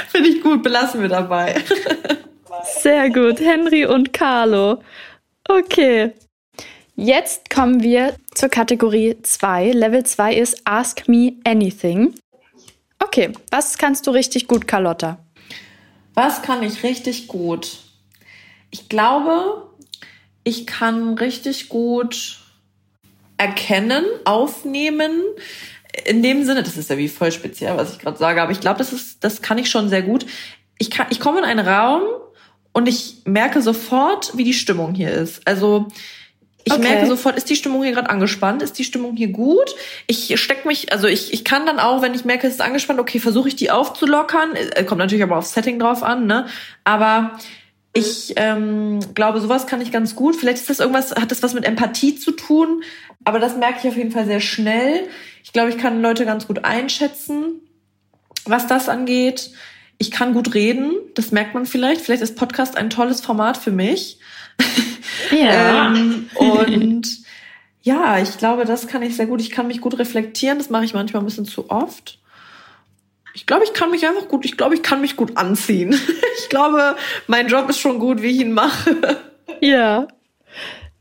[0.09, 1.57] Finde ich gut, belassen wir dabei.
[2.81, 4.83] Sehr gut, Henry und Carlo.
[5.49, 6.13] Okay.
[6.95, 9.73] Jetzt kommen wir zur Kategorie 2.
[9.73, 12.15] Level 2 ist Ask Me Anything.
[12.99, 15.19] Okay, was kannst du richtig gut, Carlotta?
[16.13, 17.79] Was kann ich richtig gut?
[18.71, 19.69] Ich glaube,
[20.45, 22.41] ich kann richtig gut
[23.39, 25.23] erkennen, aufnehmen.
[26.05, 28.61] In dem Sinne, das ist ja wie voll speziell, was ich gerade sage, aber ich
[28.61, 30.27] glaube, das das kann ich schon sehr gut.
[30.79, 32.03] Ich kann, ich komme in einen Raum
[32.73, 35.47] und ich merke sofort, wie die Stimmung hier ist.
[35.47, 35.89] Also
[36.65, 36.83] ich okay.
[36.83, 38.63] merke sofort, ist die Stimmung hier gerade angespannt?
[38.63, 39.75] Ist die Stimmung hier gut?
[40.07, 43.01] Ich steck mich, also ich, ich kann dann auch, wenn ich merke, es ist angespannt,
[43.01, 44.55] okay, versuche ich die aufzulockern.
[44.55, 46.47] Äh, kommt natürlich aber aufs Setting drauf an, ne?
[46.85, 47.39] Aber
[47.95, 50.37] ich ähm, glaube, sowas kann ich ganz gut.
[50.37, 52.83] Vielleicht ist das irgendwas, hat das was mit Empathie zu tun,
[53.25, 55.09] aber das merke ich auf jeden Fall sehr schnell.
[55.45, 57.61] Ich glaube, ich kann Leute ganz gut einschätzen,
[58.45, 59.51] was das angeht.
[59.99, 62.01] Ich kann gut reden, das merkt man vielleicht.
[62.01, 64.19] Vielleicht ist Podcast ein tolles Format für mich.
[65.31, 65.95] Ja.
[65.95, 67.09] ähm, und
[67.83, 69.41] ja, ich glaube, das kann ich sehr gut.
[69.41, 70.59] Ich kann mich gut reflektieren.
[70.59, 72.19] Das mache ich manchmal ein bisschen zu oft.
[73.35, 75.99] Ich glaube, ich kann mich einfach gut, ich glaube, ich kann mich gut anziehen.
[76.39, 76.97] Ich glaube,
[77.29, 79.21] mein Job ist schon gut, wie ich ihn mache.
[79.61, 80.09] Ja.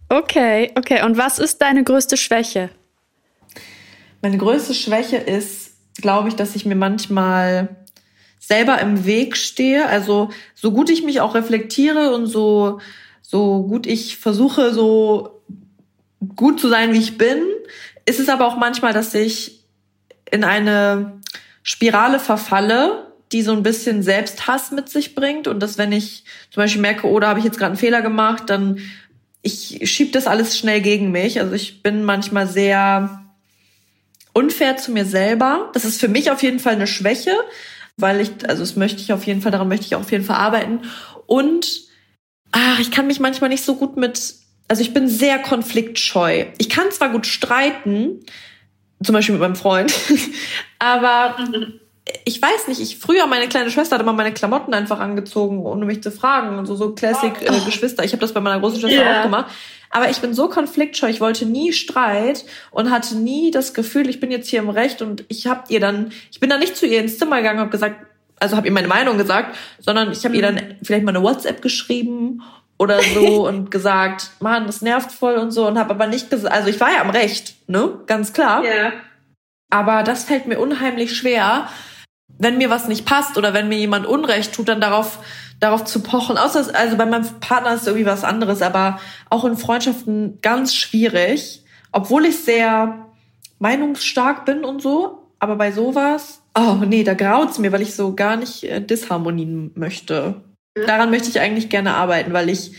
[0.07, 1.03] Okay, okay.
[1.03, 2.69] Und was ist deine größte Schwäche?
[4.21, 7.69] Meine größte Schwäche ist, glaube ich, dass ich mir manchmal
[8.39, 9.87] selber im Weg stehe.
[9.87, 12.79] Also so gut ich mich auch reflektiere und so
[13.31, 15.41] so gut ich versuche, so
[16.35, 17.41] gut zu sein, wie ich bin,
[18.05, 19.63] ist es aber auch manchmal, dass ich
[20.29, 21.21] in eine
[21.63, 26.61] Spirale verfalle, die so ein bisschen Selbsthass mit sich bringt und dass wenn ich zum
[26.61, 28.79] Beispiel merke, oh, da habe ich jetzt gerade einen Fehler gemacht, dann
[29.41, 31.39] ich schieb das alles schnell gegen mich.
[31.39, 33.23] Also ich bin manchmal sehr
[34.33, 35.71] unfair zu mir selber.
[35.73, 37.33] Das ist für mich auf jeden Fall eine Schwäche,
[37.95, 40.35] weil ich, also das möchte ich auf jeden Fall, daran möchte ich auf jeden Fall
[40.35, 40.81] arbeiten.
[41.25, 41.90] Und
[42.51, 44.35] ach, ich kann mich manchmal nicht so gut mit,
[44.67, 46.45] also ich bin sehr konfliktscheu.
[46.57, 48.19] Ich kann zwar gut streiten,
[49.03, 49.93] zum Beispiel mit meinem Freund,
[50.79, 51.35] aber
[52.25, 55.85] ich weiß nicht, ich früher meine kleine Schwester hat immer meine Klamotten einfach angezogen, ohne
[55.85, 57.65] mich zu fragen und so so Classic äh, oh.
[57.65, 58.03] Geschwister.
[58.03, 59.19] Ich habe das bei meiner großen Schwester yeah.
[59.19, 59.51] auch gemacht.
[59.91, 64.21] Aber ich bin so konfliktscheu, ich wollte nie Streit und hatte nie das Gefühl, ich
[64.21, 66.87] bin jetzt hier im Recht und ich habe ihr dann, ich bin dann nicht zu
[66.87, 68.05] ihr ins Zimmer gegangen und habe gesagt,
[68.41, 70.75] also habe ihr meine Meinung gesagt, sondern ich habe ihr dann mhm.
[70.83, 72.41] vielleicht mal eine WhatsApp geschrieben
[72.77, 76.53] oder so und gesagt, Mann, das nervt voll und so und habe aber nicht gesagt,
[76.53, 78.63] also ich war ja am Recht, ne, ganz klar.
[78.65, 78.93] Ja.
[79.69, 81.69] Aber das fällt mir unheimlich schwer,
[82.27, 85.19] wenn mir was nicht passt oder wenn mir jemand Unrecht tut, dann darauf
[85.61, 86.37] darauf zu pochen.
[86.37, 88.99] Außer also bei meinem Partner ist irgendwie was anderes, aber
[89.29, 93.05] auch in Freundschaften ganz schwierig, obwohl ich sehr
[93.59, 98.15] meinungsstark bin und so, aber bei sowas, oh nee, da graut's mir, weil ich so
[98.15, 100.41] gar nicht äh, Disharmonien möchte.
[100.73, 102.71] Daran möchte ich eigentlich gerne arbeiten, weil ich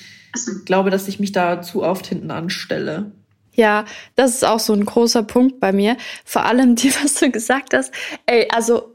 [0.64, 3.12] glaube, dass ich mich da zu oft hinten anstelle.
[3.54, 5.96] Ja, das ist auch so ein großer Punkt bei mir.
[6.24, 7.92] Vor allem die, was du gesagt hast.
[8.26, 8.91] Ey, also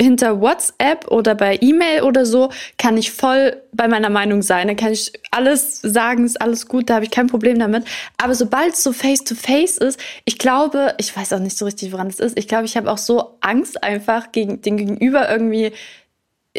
[0.00, 4.66] hinter WhatsApp oder bei E-Mail oder so kann ich voll bei meiner Meinung sein.
[4.66, 7.84] Da kann ich alles sagen, ist alles gut, da habe ich kein Problem damit.
[8.18, 11.92] Aber sobald es so face-to-face -face ist, ich glaube, ich weiß auch nicht so richtig,
[11.92, 12.36] woran es ist.
[12.36, 15.72] Ich glaube, ich habe auch so Angst einfach gegen den Gegenüber irgendwie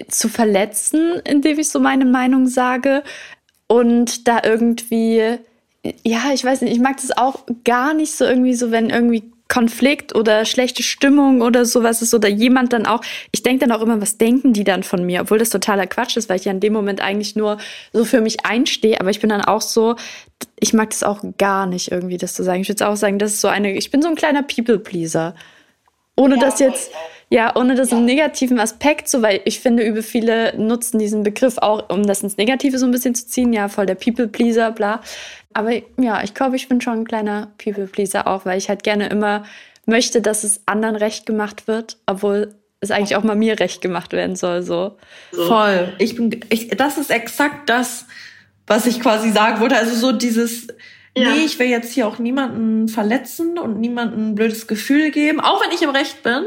[0.07, 3.03] zu verletzen, indem ich so meine Meinung sage
[3.67, 5.37] und da irgendwie
[6.05, 9.32] ja, ich weiß nicht, ich mag das auch gar nicht so irgendwie so, wenn irgendwie
[9.49, 13.01] Konflikt oder schlechte Stimmung oder sowas ist oder jemand dann auch,
[13.31, 16.17] ich denke dann auch immer, was denken die dann von mir, obwohl das totaler Quatsch
[16.17, 17.57] ist, weil ich ja in dem Moment eigentlich nur
[17.91, 19.95] so für mich einstehe, aber ich bin dann auch so,
[20.59, 22.61] ich mag das auch gar nicht irgendwie, das zu sagen.
[22.61, 25.35] Ich würde auch sagen, das ist so eine, ich bin so ein kleiner People-Pleaser.
[26.15, 26.91] Ohne ja, das jetzt,
[27.33, 27.97] ja, ohne das ja.
[27.97, 32.21] im negativen Aspekt, so, weil ich finde, über viele nutzen diesen Begriff auch, um das
[32.21, 35.01] ins Negative so ein bisschen zu ziehen, ja, voll der People-Pleaser, bla.
[35.51, 39.07] Aber ja, ich glaube, ich bin schon ein kleiner People-Pleaser auch, weil ich halt gerne
[39.07, 39.45] immer
[39.87, 44.13] möchte, dass es anderen recht gemacht wird, obwohl es eigentlich auch mal mir recht gemacht
[44.13, 44.97] werden soll, so.
[45.31, 45.91] Voll.
[45.97, 48.05] Ich bin, ich, das ist exakt das,
[48.67, 49.75] was ich quasi sagen wollte.
[49.75, 50.67] Also so dieses,
[51.17, 51.31] ja.
[51.31, 55.63] nee, ich will jetzt hier auch niemanden verletzen und niemanden ein blödes Gefühl geben, auch
[55.63, 56.45] wenn ich im Recht bin.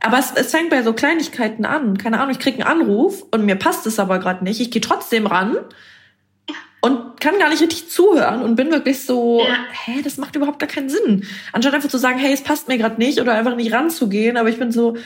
[0.00, 1.98] Aber es, es fängt bei so Kleinigkeiten an.
[1.98, 4.60] Keine Ahnung, ich krieg einen Anruf und mir passt es aber gerade nicht.
[4.60, 5.56] Ich gehe trotzdem ran
[6.80, 9.56] und kann gar nicht richtig zuhören und bin wirklich so, ja.
[9.84, 11.26] hä, das macht überhaupt gar keinen Sinn.
[11.52, 14.48] Anstatt einfach zu sagen, hey, es passt mir gerade nicht oder einfach nicht ranzugehen, aber
[14.48, 14.96] ich bin so,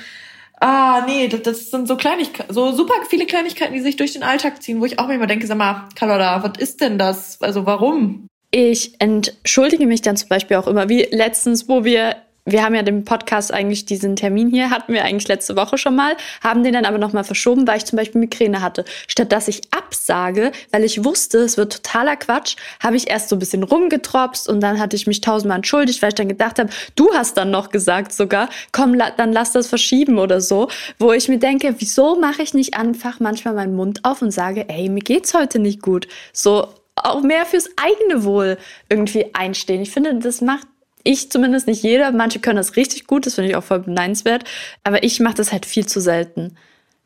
[0.61, 4.23] ah, nee, das, das sind so Kleinigkeiten, so super viele Kleinigkeiten, die sich durch den
[4.23, 7.41] Alltag ziehen, wo ich auch immer denke, sag mal, Carlotta, was ist denn das?
[7.41, 8.27] Also warum?
[8.51, 12.83] Ich entschuldige mich dann zum Beispiel auch immer, wie letztens, wo wir wir haben ja
[12.83, 16.73] den Podcast eigentlich, diesen Termin hier hatten wir eigentlich letzte Woche schon mal, haben den
[16.73, 18.85] dann aber nochmal verschoben, weil ich zum Beispiel Migräne hatte.
[19.07, 23.37] Statt dass ich absage, weil ich wusste, es wird totaler Quatsch, habe ich erst so
[23.37, 26.71] ein bisschen rumgetropst und dann hatte ich mich tausendmal entschuldigt, weil ich dann gedacht habe,
[26.97, 31.13] du hast dann noch gesagt sogar, komm, la dann lass das verschieben oder so, wo
[31.13, 34.89] ich mir denke, wieso mache ich nicht einfach manchmal meinen Mund auf und sage, ey,
[34.89, 36.09] mir geht's heute nicht gut.
[36.33, 39.83] So, auch mehr fürs eigene Wohl irgendwie einstehen.
[39.83, 40.67] Ich finde, das macht
[41.05, 42.13] ich zumindest nicht jeder.
[42.13, 44.45] Manche können das richtig gut, das finde ich auch voll beneidenswert.
[44.85, 46.57] Aber ich mache das halt viel zu selten.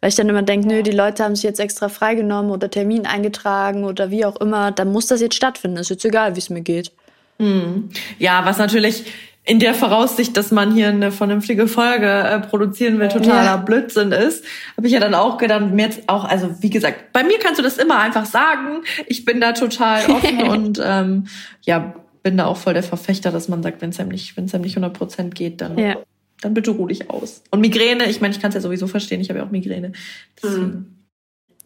[0.01, 3.07] Weil ich dann immer denke, nö, die Leute haben sich jetzt extra freigenommen oder Termin
[3.07, 4.71] eingetragen oder wie auch immer.
[4.71, 5.79] Dann muss das jetzt stattfinden.
[5.79, 6.93] Ist jetzt egal, wie es mir geht.
[7.39, 7.91] Mhm.
[8.19, 9.05] Ja, was natürlich
[9.47, 13.57] in der Voraussicht, dass man hier eine vernünftige Folge äh, produzieren will, totaler ja.
[13.57, 14.45] Blödsinn ist,
[14.77, 17.61] habe ich ja dann auch gedacht, mir jetzt auch, also wie gesagt, bei mir kannst
[17.61, 18.83] du das immer einfach sagen.
[19.07, 21.29] Ich bin da total offen und ähm,
[21.63, 21.95] ja,
[22.27, 24.55] bin da auch voll der Verfechter, dass man sagt, wenn es einem nicht, wenn es
[24.55, 25.97] einem nicht 100 Prozent geht, dann, ja.
[26.41, 27.41] dann bitte ruh dich aus.
[27.53, 29.93] Und Migräne, ich meine, ich kann es ja sowieso verstehen, ich habe ja auch Migräne.
[30.43, 30.87] Mhm.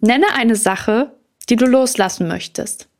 [0.02, 1.14] Nenne eine Sache,
[1.48, 2.90] die du loslassen möchtest.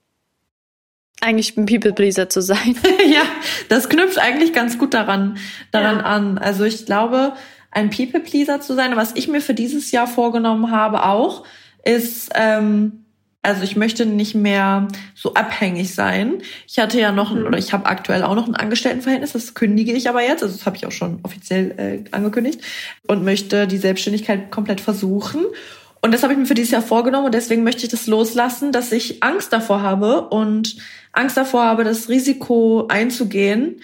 [1.20, 2.76] Eigentlich ein People-Pleaser zu sein.
[3.12, 3.24] ja,
[3.68, 5.36] das knüpft eigentlich ganz gut daran,
[5.70, 6.04] daran ja.
[6.04, 6.38] an.
[6.38, 7.34] Also ich glaube,
[7.70, 11.44] ein People-Pleaser zu sein, was ich mir für dieses Jahr vorgenommen habe auch,
[11.84, 12.99] ist ähm,
[13.42, 16.42] also ich möchte nicht mehr so abhängig sein.
[16.66, 17.46] Ich hatte ja noch, mhm.
[17.46, 20.66] oder ich habe aktuell auch noch ein Angestelltenverhältnis, das kündige ich aber jetzt, also das
[20.66, 22.60] habe ich auch schon offiziell äh, angekündigt
[23.06, 25.46] und möchte die Selbstständigkeit komplett versuchen.
[26.02, 28.72] Und das habe ich mir für dieses Jahr vorgenommen und deswegen möchte ich das loslassen,
[28.72, 30.76] dass ich Angst davor habe und
[31.12, 33.80] Angst davor habe, das Risiko einzugehen.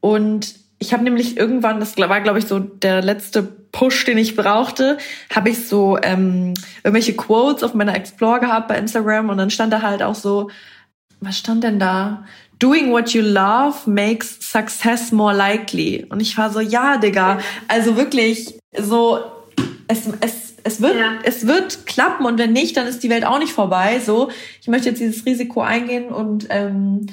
[0.00, 4.34] Und ich habe nämlich irgendwann, das war glaube ich so der letzte Push, den ich
[4.34, 4.98] brauchte,
[5.32, 9.72] habe ich so ähm, irgendwelche Quotes auf meiner Explore gehabt bei Instagram und dann stand
[9.72, 10.50] da halt auch so,
[11.20, 12.24] was stand denn da?
[12.58, 16.06] Doing what you love makes success more likely.
[16.08, 17.38] Und ich war so, ja, Digga,
[17.68, 19.20] also wirklich so,
[19.86, 21.18] es, es, es wird, ja.
[21.24, 24.00] es wird klappen und wenn nicht, dann ist die Welt auch nicht vorbei.
[24.00, 27.06] So, ich möchte jetzt dieses Risiko eingehen und ähm,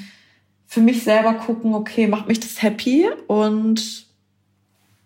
[0.67, 4.05] für mich selber gucken, okay, macht mich das happy und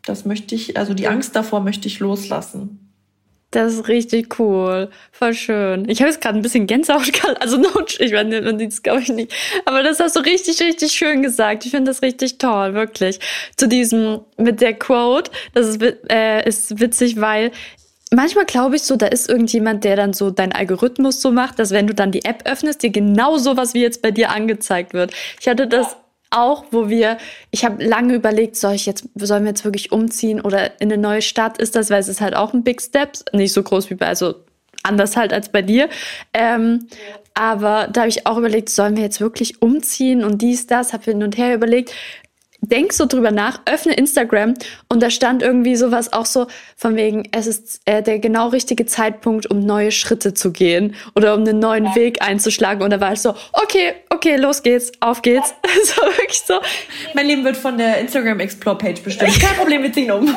[0.04, 2.82] das möchte ich, also die Angst davor möchte ich loslassen.
[3.52, 4.90] Das ist richtig cool.
[5.12, 5.88] Voll schön.
[5.90, 7.42] Ich habe jetzt gerade ein bisschen Gänsehaut gehabt.
[7.42, 7.68] Also, no,
[8.00, 9.34] ich meine, man sieht es, glaube ich, nicht.
[9.66, 11.66] Aber das hast du richtig, richtig schön gesagt.
[11.66, 13.20] Ich finde das richtig toll, wirklich.
[13.58, 17.52] Zu diesem, mit der Quote, das ist, äh, ist witzig, weil
[18.14, 21.72] manchmal glaube ich so, da ist irgendjemand, der dann so deinen Algorithmus so macht, dass
[21.72, 25.14] wenn du dann die App öffnest, dir genau sowas wie jetzt bei dir angezeigt wird.
[25.40, 25.98] Ich hatte das
[26.30, 27.18] auch, wo wir,
[27.52, 31.02] ich habe lange überlegt, soll ich jetzt, sollen wir jetzt wirklich umziehen oder in eine
[31.02, 33.90] neue Stadt ist das, weil es ist halt auch ein Big Step, nicht so groß
[33.90, 34.36] wie bei, also
[34.84, 35.90] anders halt als bei dir.
[36.34, 36.88] Ähm,
[37.34, 41.04] aber da habe ich auch überlegt, sollen wir jetzt wirklich umziehen und dies, das, habe
[41.04, 41.94] hin und her überlegt
[42.62, 44.54] denk so drüber nach, öffne Instagram
[44.88, 46.48] und da stand irgendwie sowas auch so
[46.78, 51.34] von wegen, es ist äh, der genau richtige Zeitpunkt, um neue Schritte zu gehen oder
[51.34, 51.96] um einen neuen ja.
[51.96, 52.84] Weg einzuschlagen.
[52.84, 55.54] Und da war ich so, okay, okay, los geht's, auf geht's.
[55.84, 56.60] so wirklich so.
[57.14, 59.40] Mein Leben wird von der Instagram Explore Page bestimmt.
[59.40, 60.28] Kein Problem, wir ziehen um.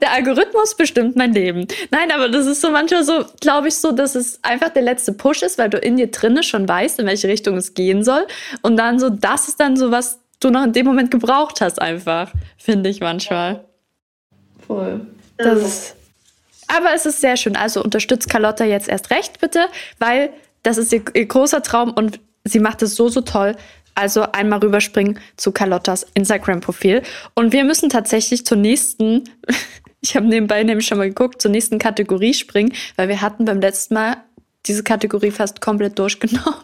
[0.00, 1.66] der Algorithmus bestimmt mein Leben.
[1.90, 5.12] Nein, aber das ist so manchmal so, glaube ich, so, dass es einfach der letzte
[5.12, 8.26] Push ist, weil du in dir drinne schon weißt, in welche Richtung es gehen soll.
[8.62, 11.80] Und dann so, das ist dann so was, du noch in dem Moment gebraucht hast,
[11.80, 13.64] einfach, finde ich manchmal.
[14.66, 15.06] Voll.
[15.36, 15.96] Das ist,
[16.66, 17.56] aber es ist sehr schön.
[17.56, 19.66] Also unterstützt Carlotta jetzt erst recht, bitte,
[19.98, 20.30] weil
[20.62, 23.56] das ist ihr, ihr großer Traum und sie macht es so, so toll.
[23.94, 27.02] Also einmal rüberspringen zu Carlottas Instagram-Profil.
[27.34, 29.24] Und wir müssen tatsächlich zur nächsten,
[30.00, 33.60] ich habe nebenbei nämlich schon mal geguckt, zur nächsten Kategorie springen, weil wir hatten beim
[33.60, 34.16] letzten Mal
[34.66, 36.62] diese Kategorie fast komplett durchgenommen.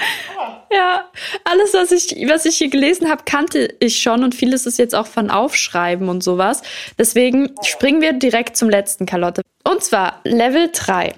[0.72, 1.10] Ja,
[1.44, 4.94] alles, was ich, was ich hier gelesen habe, kannte ich schon und vieles ist jetzt
[4.94, 6.62] auch von Aufschreiben und sowas.
[6.96, 9.42] Deswegen springen wir direkt zum letzten, Kalotte.
[9.64, 11.12] Und zwar Level 3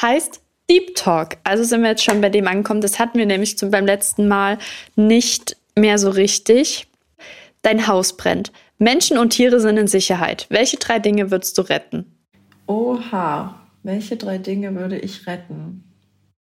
[0.00, 0.40] heißt
[0.70, 1.36] Deep Talk.
[1.44, 2.80] Also sind wir jetzt schon bei dem angekommen.
[2.80, 4.58] Das hatten wir nämlich zum, beim letzten Mal
[4.94, 6.86] nicht mehr so richtig.
[7.62, 8.52] Dein Haus brennt.
[8.78, 10.46] Menschen und Tiere sind in Sicherheit.
[10.48, 12.06] Welche drei Dinge würdest du retten?
[12.66, 15.91] Oha, welche drei Dinge würde ich retten?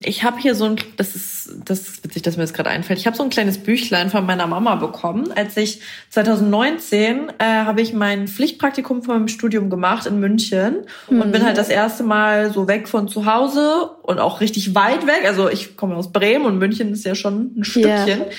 [0.03, 2.99] Ich habe hier so ein, das ist, das ist witzig, dass mir das gerade einfällt.
[2.99, 5.31] Ich habe so ein kleines Büchlein von meiner Mama bekommen.
[5.31, 11.21] Als ich 2019 äh, habe ich mein Pflichtpraktikum von meinem Studium gemacht in München mhm.
[11.21, 11.45] und bin mhm.
[11.45, 15.23] halt das erste Mal so weg von zu Hause und auch richtig weit weg.
[15.25, 18.19] Also ich komme aus Bremen und München ist ja schon ein Stückchen.
[18.19, 18.29] Yeah.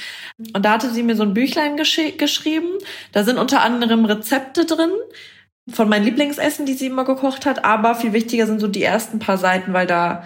[0.55, 2.69] Und da hatte sie mir so ein Büchlein gesch geschrieben.
[3.12, 4.90] Da sind unter anderem Rezepte drin
[5.71, 7.64] von meinen Lieblingsessen, die sie immer gekocht hat.
[7.64, 10.25] Aber viel wichtiger sind so die ersten paar Seiten, weil da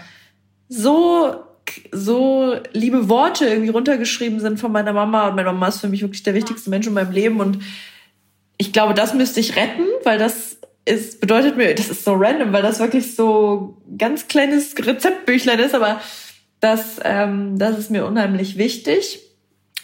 [0.71, 1.45] so
[1.93, 5.29] so liebe Worte irgendwie runtergeschrieben sind von meiner Mama.
[5.29, 7.41] Und meine Mama ist für mich wirklich der wichtigste Mensch in meinem Leben.
[7.41, 7.59] Und
[8.57, 12.53] ich glaube, das müsste ich retten, weil das ist, bedeutet mir, das ist so random,
[12.53, 16.01] weil das wirklich so ganz kleines Rezeptbüchlein ist, aber
[16.61, 19.21] das, ähm, das ist mir unheimlich wichtig.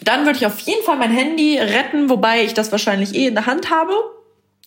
[0.02, 3.34] Dann würde ich auf jeden Fall mein Handy retten, wobei ich das wahrscheinlich eh in
[3.34, 3.92] der Hand habe.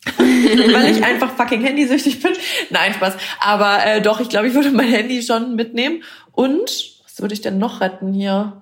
[0.18, 2.32] weil ich einfach fucking handysüchtig bin.
[2.70, 3.16] Nein, Spaß.
[3.40, 6.04] Aber äh, doch, ich glaube, ich würde mein Handy schon mitnehmen.
[6.32, 8.62] Und was würde ich denn noch retten hier?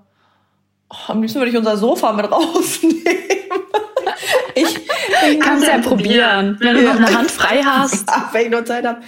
[0.90, 3.04] Oh, am liebsten würde ich unser Sofa mit rausnehmen.
[4.56, 4.66] ich,
[5.30, 8.10] ich kann es ja probieren, wenn du noch eine Hand frei hast.
[8.10, 9.02] Ja, wenn ich noch Zeit habe.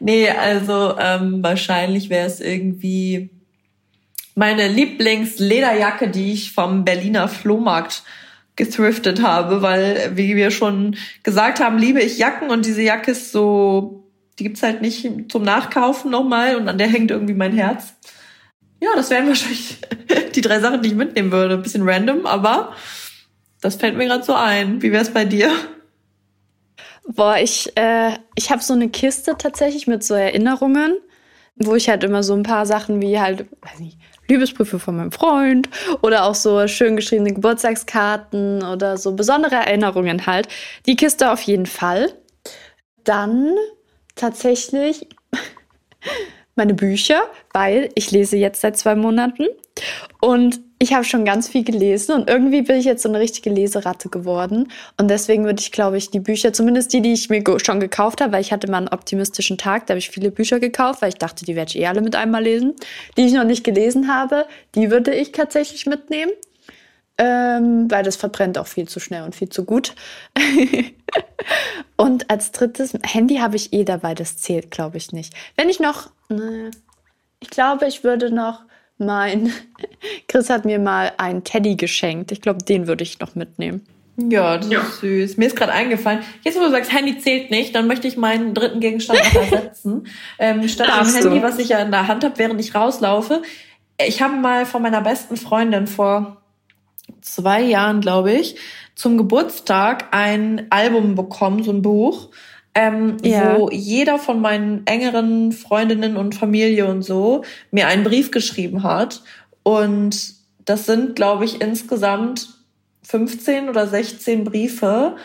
[0.00, 3.30] Nee, also ähm, wahrscheinlich wäre es irgendwie
[4.34, 8.02] meine Lieblingslederjacke, die ich vom Berliner Flohmarkt
[8.56, 13.30] gethriftet habe, weil, wie wir schon gesagt haben, liebe ich Jacken und diese Jacke ist
[13.30, 14.04] so,
[14.38, 17.94] die gibt's halt nicht zum Nachkaufen nochmal und an der hängt irgendwie mein Herz.
[18.80, 19.78] Ja, das wären wahrscheinlich
[20.34, 21.54] die drei Sachen, die ich mitnehmen würde.
[21.54, 22.72] Ein bisschen random, aber
[23.60, 24.82] das fällt mir gerade so ein.
[24.82, 25.50] Wie wär's bei dir?
[27.08, 30.96] Boah, ich, äh, ich habe so eine Kiste tatsächlich mit so Erinnerungen,
[31.54, 35.12] wo ich halt immer so ein paar Sachen wie halt, weiß nicht, Liebesbriefe von meinem
[35.12, 35.68] Freund
[36.02, 40.48] oder auch so schön geschriebene Geburtstagskarten oder so besondere Erinnerungen halt.
[40.86, 42.12] Die Kiste auf jeden Fall.
[43.04, 43.54] Dann
[44.14, 45.06] tatsächlich
[46.56, 49.46] meine Bücher, weil ich lese jetzt seit zwei Monaten
[50.20, 53.48] und ich habe schon ganz viel gelesen und irgendwie bin ich jetzt so eine richtige
[53.48, 54.70] Leseratte geworden.
[54.98, 58.20] Und deswegen würde ich, glaube ich, die Bücher, zumindest die, die ich mir schon gekauft
[58.20, 61.08] habe, weil ich hatte mal einen optimistischen Tag, da habe ich viele Bücher gekauft, weil
[61.08, 62.74] ich dachte, die werde ich eh alle mit einmal lesen.
[63.16, 66.32] Die ich noch nicht gelesen habe, die würde ich tatsächlich mitnehmen.
[67.18, 69.94] Ähm, weil das verbrennt auch viel zu schnell und viel zu gut.
[71.96, 75.32] und als drittes, Handy habe ich eh dabei, das zählt, glaube ich, nicht.
[75.56, 76.10] Wenn ich noch,
[77.40, 78.62] ich glaube, ich würde noch
[78.98, 79.52] mein,
[80.28, 82.32] Chris hat mir mal einen Teddy geschenkt.
[82.32, 83.86] Ich glaube, den würde ich noch mitnehmen.
[84.16, 84.80] Ja, das ja.
[84.80, 85.36] ist süß.
[85.36, 88.54] Mir ist gerade eingefallen, jetzt wo du sagst, Handy zählt nicht, dann möchte ich meinen
[88.54, 90.06] dritten Gegenstand noch ersetzen.
[90.38, 93.42] ähm, statt dem Handy, was ich ja in der Hand habe, während ich rauslaufe.
[94.04, 96.38] Ich habe mal von meiner besten Freundin vor
[97.20, 98.56] zwei Jahren, glaube ich,
[98.94, 102.30] zum Geburtstag ein Album bekommen, so ein Buch
[102.76, 103.58] ähm, ja.
[103.58, 109.22] wo jeder von meinen engeren Freundinnen und Familie und so mir einen Brief geschrieben hat.
[109.62, 110.34] Und
[110.66, 112.48] das sind, glaube ich, insgesamt
[113.02, 115.16] 15 oder 16 Briefe.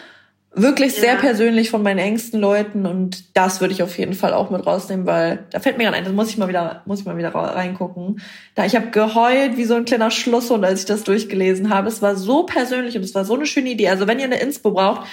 [0.53, 1.01] wirklich ja.
[1.01, 4.65] sehr persönlich von meinen engsten Leuten und das würde ich auf jeden Fall auch mit
[4.65, 7.17] rausnehmen, weil da fällt mir gerade ein, das muss ich mal wieder, muss ich mal
[7.17, 8.21] wieder reingucken.
[8.55, 11.89] Da ich habe geheult wie so ein kleiner Schlosshund, als ich das durchgelesen habe.
[11.89, 13.89] Es war so persönlich und es war so eine schöne Idee.
[13.89, 15.07] Also wenn ihr eine Inspo braucht,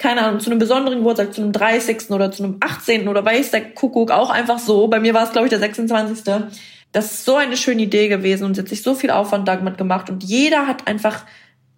[0.00, 2.10] keine Ahnung, zu einem besonderen Geburtstag, zu einem 30.
[2.10, 3.06] oder zu einem 18.
[3.06, 4.88] oder weiß der Kuckuck, auch einfach so.
[4.88, 6.24] Bei mir war es, glaube ich, der 26.
[6.90, 9.76] Das ist so eine schöne Idee gewesen und sie hat sich so viel Aufwand damit
[9.76, 11.26] gemacht und jeder hat einfach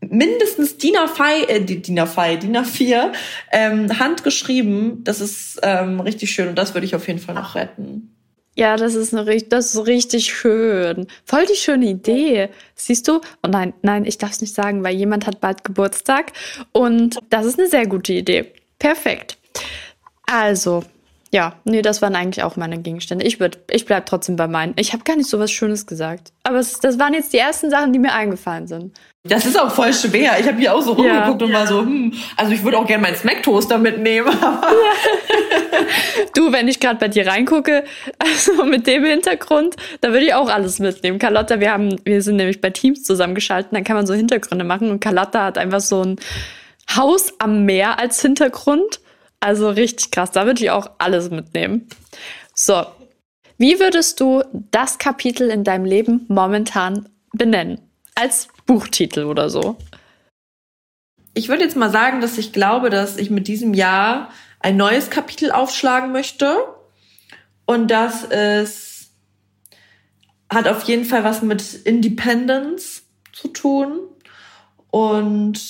[0.00, 3.12] mindestens DIN A4, äh, DIN A4, DIN A4
[3.50, 5.02] ähm, handgeschrieben.
[5.02, 8.14] Das ist ähm, richtig schön und das würde ich auf jeden Fall noch retten.
[8.54, 11.06] Ja, das ist, eine, das ist richtig schön.
[11.24, 12.50] Voll die schöne Idee.
[12.74, 13.20] Siehst du?
[13.42, 16.32] Oh nein, nein, ich darf es nicht sagen, weil jemand hat bald Geburtstag.
[16.72, 18.52] Und das ist eine sehr gute Idee.
[18.78, 19.38] Perfekt.
[20.26, 20.84] Also,
[21.32, 23.24] ja, nee, das waren eigentlich auch meine Gegenstände.
[23.24, 23.38] Ich,
[23.70, 24.74] ich bleib trotzdem bei meinen.
[24.76, 26.32] Ich habe gar nicht so was Schönes gesagt.
[26.42, 28.98] Aber es, das waren jetzt die ersten Sachen, die mir eingefallen sind.
[29.24, 30.38] Das ist auch voll schwer.
[30.40, 31.46] Ich habe hier auch so rumgeguckt ja.
[31.46, 34.30] und war so, hm, also ich würde auch gerne meinen Smack-Toaster mitnehmen.
[34.42, 34.60] Ja.
[36.34, 37.84] du, wenn ich gerade bei dir reingucke,
[38.18, 41.18] also mit dem Hintergrund, da würde ich auch alles mitnehmen.
[41.18, 44.90] Carlotta, wir haben, wir sind nämlich bei Teams zusammengeschaltet, dann kann man so Hintergründe machen
[44.90, 46.16] und Carlotta hat einfach so ein
[46.94, 49.00] Haus am Meer als Hintergrund
[49.42, 50.30] also richtig krass.
[50.30, 51.88] Da würde ich auch alles mitnehmen.
[52.54, 52.86] So.
[53.58, 57.80] Wie würdest du das Kapitel in deinem Leben momentan benennen?
[58.14, 59.76] Als Buchtitel oder so?
[61.34, 65.10] Ich würde jetzt mal sagen, dass ich glaube, dass ich mit diesem Jahr ein neues
[65.10, 66.56] Kapitel aufschlagen möchte.
[67.66, 69.10] Und das ist,
[70.48, 73.02] hat auf jeden Fall was mit Independence
[73.32, 73.98] zu tun.
[74.90, 75.60] Und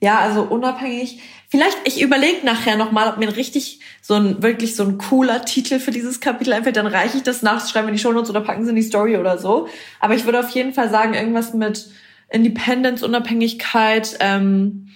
[0.00, 1.22] ja, also unabhängig.
[1.54, 5.44] Vielleicht, ich überlege nachher nochmal, ob mir ein richtig so ein, wirklich so ein cooler
[5.44, 8.40] Titel für dieses Kapitel einfällt, dann reiche ich das nach, schreiben in die Shownotes oder
[8.40, 9.68] packen sie in die Story oder so.
[10.00, 11.90] Aber ich würde auf jeden Fall sagen, irgendwas mit
[12.28, 14.88] Independence, Unabhängigkeit, ähm,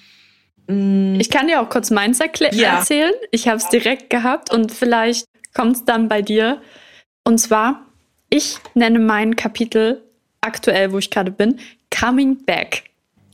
[0.66, 1.20] mm.
[1.20, 2.78] ich kann dir auch kurz meins ja.
[2.78, 3.12] erzählen.
[3.30, 6.60] Ich habe es direkt gehabt und vielleicht kommt es dann bei dir.
[7.22, 7.86] Und zwar,
[8.30, 10.02] ich nenne mein Kapitel
[10.40, 11.60] aktuell, wo ich gerade bin,
[11.96, 12.87] Coming Back.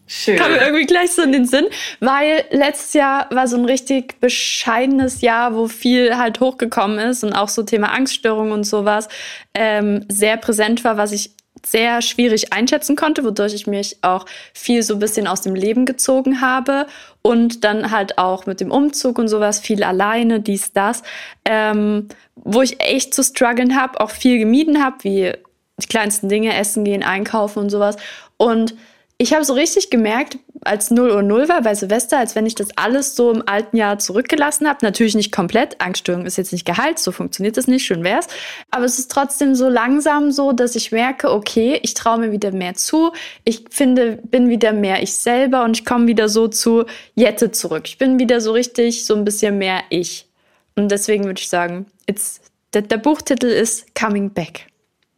[0.06, 0.36] Schön.
[0.36, 1.66] Kam mir irgendwie gleich so in den Sinn,
[2.00, 7.32] weil letztes Jahr war so ein richtig bescheidenes Jahr, wo viel halt hochgekommen ist und
[7.32, 9.08] auch so Thema Angststörungen und sowas
[9.54, 11.30] ähm, sehr präsent war, was ich
[11.64, 15.86] sehr schwierig einschätzen konnte, wodurch ich mich auch viel so ein bisschen aus dem Leben
[15.86, 16.86] gezogen habe
[17.22, 21.02] und dann halt auch mit dem Umzug und sowas viel alleine, dies, das,
[21.46, 25.32] ähm, wo ich echt zu strugglen habe, auch viel gemieden habe, wie
[25.78, 27.96] die kleinsten Dinge, essen gehen, einkaufen und sowas
[28.36, 28.74] und
[29.16, 32.56] ich habe so richtig gemerkt, als 0 Uhr 0 war bei Silvester, als wenn ich
[32.56, 34.80] das alles so im alten Jahr zurückgelassen habe.
[34.82, 35.80] Natürlich nicht komplett.
[35.80, 38.26] Angststörung ist jetzt nicht geheilt, so funktioniert das nicht, schön wär's.
[38.70, 42.50] Aber es ist trotzdem so langsam so, dass ich merke, okay, ich traue mir wieder
[42.50, 43.12] mehr zu.
[43.44, 46.84] Ich finde, bin wieder mehr ich selber und ich komme wieder so zu
[47.14, 47.84] Jette zurück.
[47.86, 50.26] Ich bin wieder so richtig, so ein bisschen mehr ich.
[50.74, 52.40] Und deswegen würde ich sagen, it's,
[52.72, 54.66] der, der Buchtitel ist Coming Back.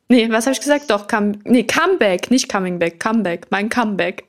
[0.08, 0.88] Nee, was habe ich gesagt?
[0.90, 4.24] Doch, come, nee, Comeback, nicht Coming Back, Comeback, mein Comeback.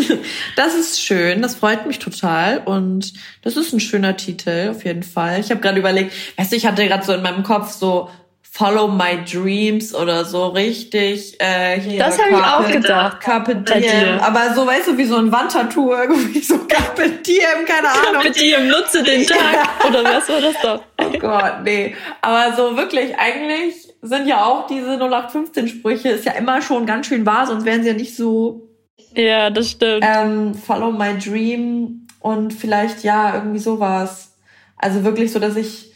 [0.56, 3.12] das ist schön, das freut mich total und
[3.42, 5.38] das ist ein schöner Titel auf jeden Fall.
[5.38, 8.10] Ich habe gerade überlegt, weißt du, ich hatte gerade so in meinem Kopf so
[8.56, 11.34] Follow My Dreams oder so richtig.
[11.40, 13.20] Äh, hier das habe ich auch gedacht.
[13.20, 14.20] Carpe Diem.
[14.20, 18.22] Aber so, weißt du, wie so ein Wandtattoo irgendwie so Carpe Diem, keine Ahnung.
[18.22, 19.88] Carpe Diem, nutze den Tag.
[19.88, 20.84] oder was war das doch?
[21.02, 21.96] Oh Gott, nee.
[22.22, 27.26] Aber so wirklich, eigentlich sind ja auch diese 0815-Sprüche, ist ja immer schon ganz schön
[27.26, 28.68] wahr, sonst wären sie ja nicht so.
[29.16, 30.04] Ja, das stimmt.
[30.06, 34.36] Ähm, follow my dream und vielleicht ja, irgendwie sowas.
[34.76, 35.90] Also wirklich so, dass ich,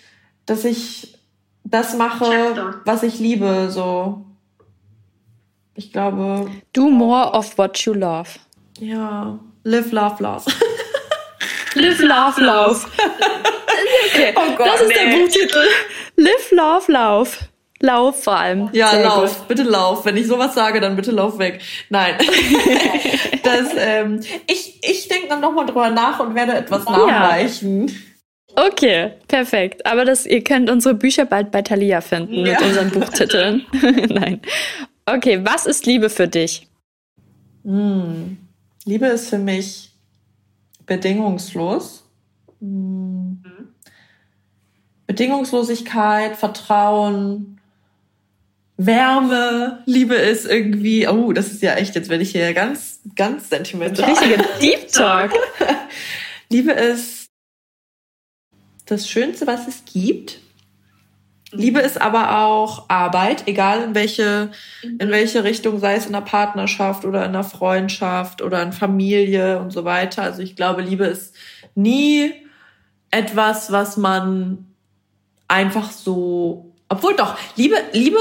[0.44, 1.17] dass ich
[1.70, 4.24] das mache, was ich liebe, so.
[5.74, 6.50] Ich glaube.
[6.72, 8.30] Do more of what you love.
[8.80, 9.38] Ja.
[9.64, 10.44] Live, love, love.
[11.74, 12.86] Live, love, love.
[14.06, 14.34] okay.
[14.34, 14.94] Oh Gott, das ist nee.
[14.94, 15.64] der Buchtitel.
[16.16, 17.30] Live, love, love.
[17.80, 18.70] Lauf vor allem.
[18.72, 19.38] Ja, Sehr lauf.
[19.38, 19.48] Gut.
[19.48, 20.04] Bitte lauf.
[20.04, 21.60] Wenn ich sowas sage, dann bitte lauf weg.
[21.90, 22.16] Nein.
[23.44, 27.94] das, ähm, ich ich denke dann nochmal drüber nach und werde etwas nachreichen.
[28.58, 29.86] Okay, perfekt.
[29.86, 32.52] Aber das, ihr könnt unsere Bücher bald bei Thalia finden ja.
[32.52, 33.64] mit unseren Buchtiteln.
[34.08, 34.40] Nein.
[35.06, 36.66] Okay, was ist Liebe für dich?
[37.64, 38.36] Hm.
[38.84, 39.92] Liebe ist für mich
[40.86, 42.04] bedingungslos.
[42.60, 43.44] Hm.
[45.06, 47.60] Bedingungslosigkeit, Vertrauen,
[48.76, 53.50] Wärme, Liebe ist irgendwie, oh, das ist ja echt, jetzt werde ich hier ganz, ganz
[53.50, 54.10] sentimental.
[54.10, 55.32] Richtige Deep Talk.
[56.50, 57.17] Liebe ist
[58.90, 60.40] das Schönste, was es gibt.
[61.50, 64.50] Liebe ist aber auch Arbeit, egal in welche,
[64.82, 69.58] in welche Richtung, sei es in der Partnerschaft oder in der Freundschaft oder in Familie
[69.58, 70.22] und so weiter.
[70.22, 71.34] Also ich glaube, Liebe ist
[71.74, 72.34] nie
[73.10, 74.66] etwas, was man
[75.46, 78.18] einfach so, obwohl doch, Liebe, Liebe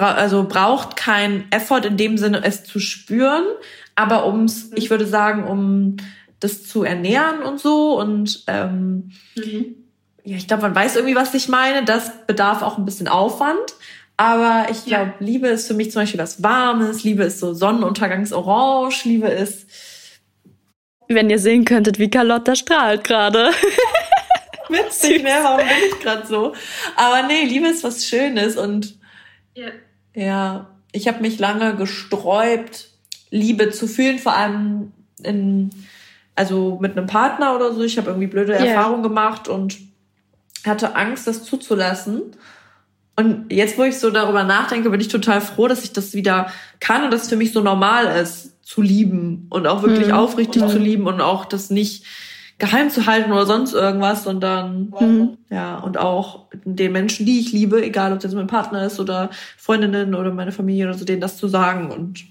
[0.00, 3.44] also braucht kein Effort in dem Sinne, es zu spüren,
[3.94, 4.76] aber ums, mhm.
[4.76, 5.96] ich würde sagen, um
[6.40, 9.76] das zu ernähren und so und ähm, mhm.
[10.24, 11.84] ja, ich glaube, man weiß irgendwie, was ich meine.
[11.84, 13.74] Das bedarf auch ein bisschen Aufwand.
[14.18, 15.26] Aber ich glaube, ja.
[15.26, 17.04] Liebe ist für mich zum Beispiel was Warmes.
[17.04, 18.94] Liebe ist so Sonnenuntergangsorange.
[19.04, 19.66] Liebe ist.
[21.08, 23.50] Wenn ihr sehen könntet, wie Carlotta strahlt gerade.
[24.68, 25.30] Witzig, ne?
[25.42, 26.54] Warum bin ich gerade so?
[26.96, 28.98] Aber nee, Liebe ist was Schönes und
[29.54, 29.68] ja,
[30.14, 32.88] ja ich habe mich lange gesträubt,
[33.30, 35.70] Liebe zu fühlen, vor allem in,
[36.36, 37.82] also mit einem Partner oder so.
[37.82, 38.64] Ich habe irgendwie blöde yeah.
[38.66, 39.78] Erfahrungen gemacht und
[40.64, 42.22] hatte Angst, das zuzulassen.
[43.16, 46.50] Und jetzt, wo ich so darüber nachdenke, bin ich total froh, dass ich das wieder
[46.80, 50.14] kann und dass es für mich so normal ist, zu lieben und auch wirklich mhm.
[50.14, 50.68] aufrichtig mhm.
[50.68, 52.04] zu lieben und auch das nicht
[52.58, 55.38] geheim zu halten oder sonst irgendwas, sondern mhm.
[55.50, 59.30] ja, und auch den Menschen, die ich liebe, egal ob das mein Partner ist oder
[59.56, 61.90] Freundinnen oder meine Familie oder so, denen das zu sagen.
[61.90, 62.24] Und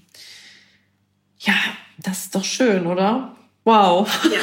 [1.38, 1.54] ja,
[1.98, 3.35] das ist doch schön, oder?
[3.66, 4.08] Wow.
[4.30, 4.38] Ja.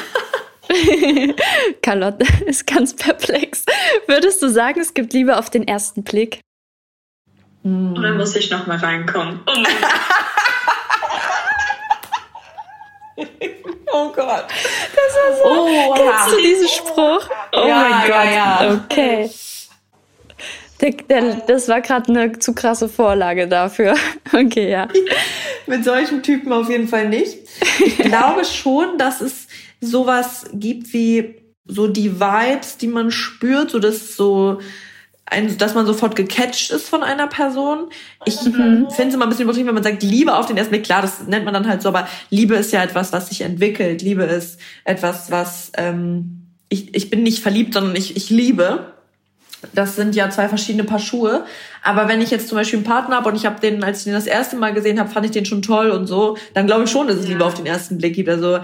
[1.81, 3.65] Carlotte ist ganz perplex.
[4.05, 6.41] Würdest du sagen, es gibt Liebe auf den ersten Blick?
[7.63, 7.93] Mm.
[7.93, 9.39] Oder muss ich noch mal reinkommen?
[9.47, 9.65] Oh mein
[13.93, 14.45] Oh Gott.
[14.47, 15.43] Das war so.
[15.45, 17.29] Oh, kennst du diesen Spruch?
[17.53, 18.09] Oh ja, mein Gott.
[18.09, 18.81] Ja, ja.
[18.83, 19.29] Okay.
[20.81, 23.95] Der, der, das war gerade eine zu krasse Vorlage dafür.
[24.33, 24.87] Okay, ja.
[25.67, 27.42] Mit solchen Typen auf jeden Fall nicht.
[27.79, 29.47] Ich glaube schon, dass es
[29.81, 34.59] sowas gibt wie so die Vibes, die man spürt, so dass so
[35.25, 37.89] ein, dass man sofort gecatcht ist von einer Person.
[38.25, 38.87] Ich mhm.
[38.89, 41.01] finde es immer ein bisschen übertrieben, wenn man sagt, Liebe auf den ersten Blick, klar,
[41.01, 44.01] das nennt man dann halt so, aber Liebe ist ja etwas, was sich entwickelt.
[44.01, 48.92] Liebe ist etwas, was ähm, ich, ich bin nicht verliebt, sondern ich, ich liebe.
[49.73, 51.45] Das sind ja zwei verschiedene Paar Schuhe.
[51.81, 54.03] Aber wenn ich jetzt zum Beispiel einen Partner habe und ich habe den, als ich
[54.05, 56.83] den das erste Mal gesehen habe, fand ich den schon toll und so, dann glaube
[56.83, 58.29] ich schon, dass es Liebe auf den ersten Blick gibt.
[58.29, 58.59] Also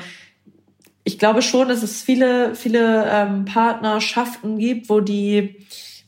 [1.03, 5.55] ich glaube schon, dass es viele, viele ähm, Partnerschaften gibt, wo die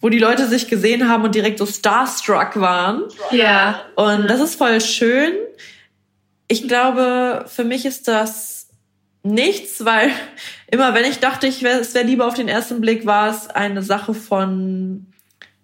[0.01, 3.03] wo die Leute sich gesehen haben und direkt so starstruck waren.
[3.29, 3.81] Ja.
[3.95, 5.33] Und das ist voll schön.
[6.47, 8.60] Ich glaube, für mich ist das
[9.23, 10.09] nichts, weil
[10.71, 13.47] immer wenn ich dachte, ich wär, es wäre lieber auf den ersten Blick, war es
[13.47, 15.07] eine Sache von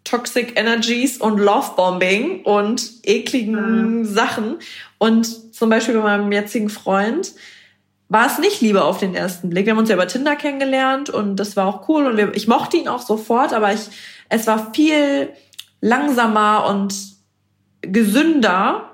[0.03, 4.05] Toxic Energies und Lovebombing und ekligen mhm.
[4.05, 4.57] Sachen.
[4.97, 7.33] Und zum Beispiel bei meinem jetzigen Freund
[8.09, 9.65] war es nicht lieber auf den ersten Blick.
[9.65, 12.47] Wir haben uns ja über Tinder kennengelernt und das war auch cool und wir, ich
[12.47, 13.81] mochte ihn auch sofort, aber ich
[14.29, 15.29] es war viel
[15.81, 16.95] langsamer und
[17.81, 18.91] gesünder.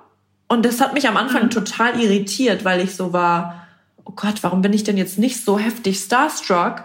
[0.47, 1.49] Und das hat mich am Anfang mhm.
[1.49, 3.62] total irritiert, weil ich so war,
[4.05, 6.83] oh Gott, warum bin ich denn jetzt nicht so heftig starstruck?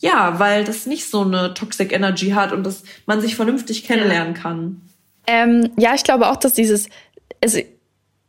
[0.00, 4.34] Ja, weil das nicht so eine Toxic Energy hat und dass man sich vernünftig kennenlernen
[4.34, 4.82] kann.
[5.26, 6.88] Ähm, ja, ich glaube auch, dass dieses,
[7.42, 7.60] also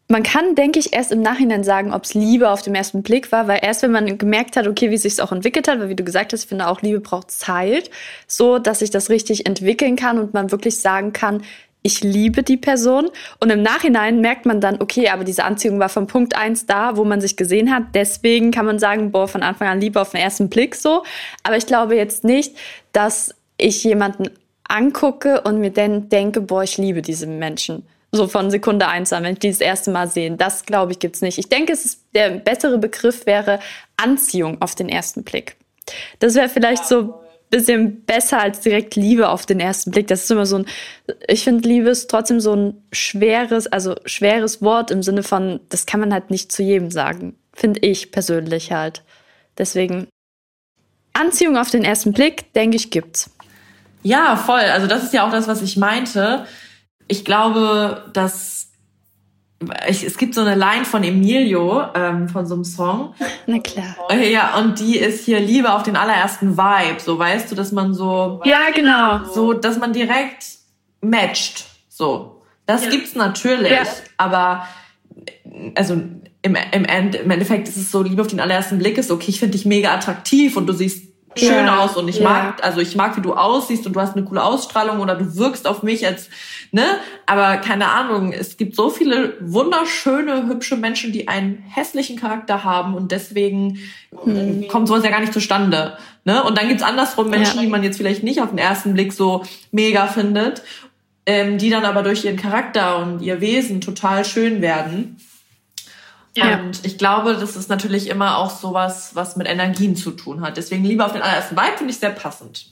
[0.08, 3.32] man kann, denke ich, erst im Nachhinein sagen, ob es Liebe auf dem ersten Blick
[3.32, 5.90] war, weil erst wenn man gemerkt hat, okay, wie sich es auch entwickelt hat, weil
[5.90, 7.90] wie du gesagt hast, ich finde auch Liebe braucht Zeit,
[8.28, 11.42] so dass sich das richtig entwickeln kann und man wirklich sagen kann,
[11.86, 13.12] ich liebe die Person.
[13.40, 16.98] Und im Nachhinein merkt man dann, okay, aber diese Anziehung war von Punkt eins da,
[16.98, 17.84] wo man sich gesehen hat.
[17.94, 21.04] Deswegen kann man sagen, boah, von Anfang an Liebe auf den ersten Blick so.
[21.44, 22.56] Aber ich glaube jetzt nicht,
[22.92, 24.32] dass ich jemanden
[24.68, 29.24] angucke und mir dann denke, boah, ich liebe diese Menschen so von Sekunde eins an,
[29.24, 30.38] wenn ich die das erste Mal sehen.
[30.38, 31.38] Das glaube ich gibt's nicht.
[31.38, 33.60] Ich denke, es ist, der bessere Begriff wäre
[33.98, 35.58] Anziehung auf den ersten Blick.
[36.20, 37.25] Das wäre vielleicht so
[37.56, 40.08] bisschen besser als direkt Liebe auf den ersten Blick.
[40.08, 40.66] Das ist immer so ein,
[41.28, 45.86] ich finde Liebe ist trotzdem so ein schweres, also schweres Wort im Sinne von, das
[45.86, 47.36] kann man halt nicht zu jedem sagen.
[47.54, 49.04] Finde ich persönlich halt.
[49.58, 50.08] Deswegen
[51.14, 53.30] Anziehung auf den ersten Blick, denke ich, gibt's.
[54.04, 54.60] Ja, voll.
[54.60, 56.46] Also das ist ja auch das, was ich meinte
[57.08, 58.65] ich glaube, dass
[59.88, 63.14] ich, es gibt so eine Line von Emilio ähm, von so einem Song.
[63.48, 63.96] Na klar.
[64.22, 67.00] Ja, und die ist hier Liebe auf den allerersten Vibe.
[67.00, 68.42] So weißt du, dass man so.
[68.44, 69.24] Ja, genau.
[69.26, 70.46] So, dass man direkt
[71.02, 71.66] matcht.
[71.88, 72.42] So.
[72.66, 72.92] Das ja.
[72.92, 73.84] gibt's natürlich, ja.
[74.18, 74.68] aber
[75.76, 79.12] also im, im, End, im Endeffekt ist es so, Liebe auf den allerersten Blick ist,
[79.12, 81.80] okay, ich finde dich mega attraktiv und du siehst schön ja.
[81.80, 84.44] aus und ich mag, also ich mag, wie du aussiehst und du hast eine coole
[84.44, 86.30] Ausstrahlung oder du wirkst auf mich als
[86.72, 86.84] ne?
[87.26, 92.94] Aber keine Ahnung, es gibt so viele wunderschöne, hübsche Menschen, die einen hässlichen Charakter haben
[92.94, 93.80] und deswegen
[94.26, 94.68] mhm.
[94.68, 95.98] kommt sowas ja gar nicht zustande.
[96.26, 96.44] Ne?
[96.44, 97.62] Und dann gibt's andersrum Menschen, ja.
[97.62, 100.64] die man jetzt vielleicht nicht auf den ersten Blick so mega findet,
[101.26, 105.18] ähm, die dann aber durch ihren Charakter und ihr Wesen total schön werden.
[106.36, 106.60] Ja.
[106.60, 110.58] Und ich glaube, das ist natürlich immer auch sowas, was mit Energien zu tun hat.
[110.58, 112.68] Deswegen lieber auf den allerersten Vibe finde ich sehr passend.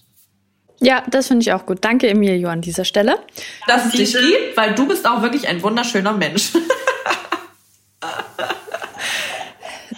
[0.80, 1.80] Ja, das finde ich auch gut.
[1.82, 3.20] Danke, Emilio, an dieser Stelle.
[3.68, 6.51] Dass es dich gibt, weil du bist auch wirklich ein wunderschöner Mensch.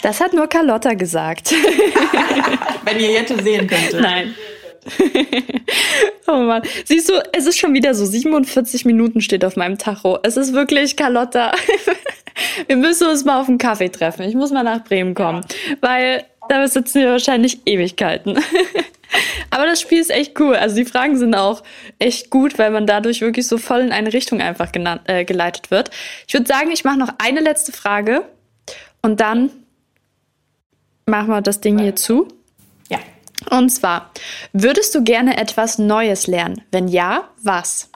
[0.02, 1.52] Das hat nur Carlotta gesagt.
[2.84, 4.02] Wenn ihr Jette sehen könntet.
[4.02, 4.36] Nein.
[6.28, 6.62] oh Mann.
[6.86, 10.20] Siehst du, es ist schon wieder so 47 Minuten steht auf meinem Tacho.
[10.24, 11.52] Es ist wirklich Carlotta.
[12.68, 14.24] wir müssen uns mal auf einen Kaffee treffen.
[14.24, 15.42] Ich muss mal nach Bremen kommen,
[15.82, 18.38] weil da sitzen wir wahrscheinlich Ewigkeiten.
[19.50, 20.56] Aber das Spiel ist echt cool.
[20.56, 21.64] Also die Fragen sind auch
[22.00, 25.72] echt gut, weil man dadurch wirklich so voll in eine Richtung einfach genannt, äh, geleitet
[25.72, 25.90] wird.
[26.28, 28.26] Ich würde sagen, ich mache noch eine letzte Frage
[29.02, 29.52] und dann
[31.06, 32.28] machen wir das Ding hier zu.
[33.50, 34.12] Und zwar,
[34.54, 36.62] würdest du gerne etwas Neues lernen?
[36.72, 37.90] Wenn ja, was?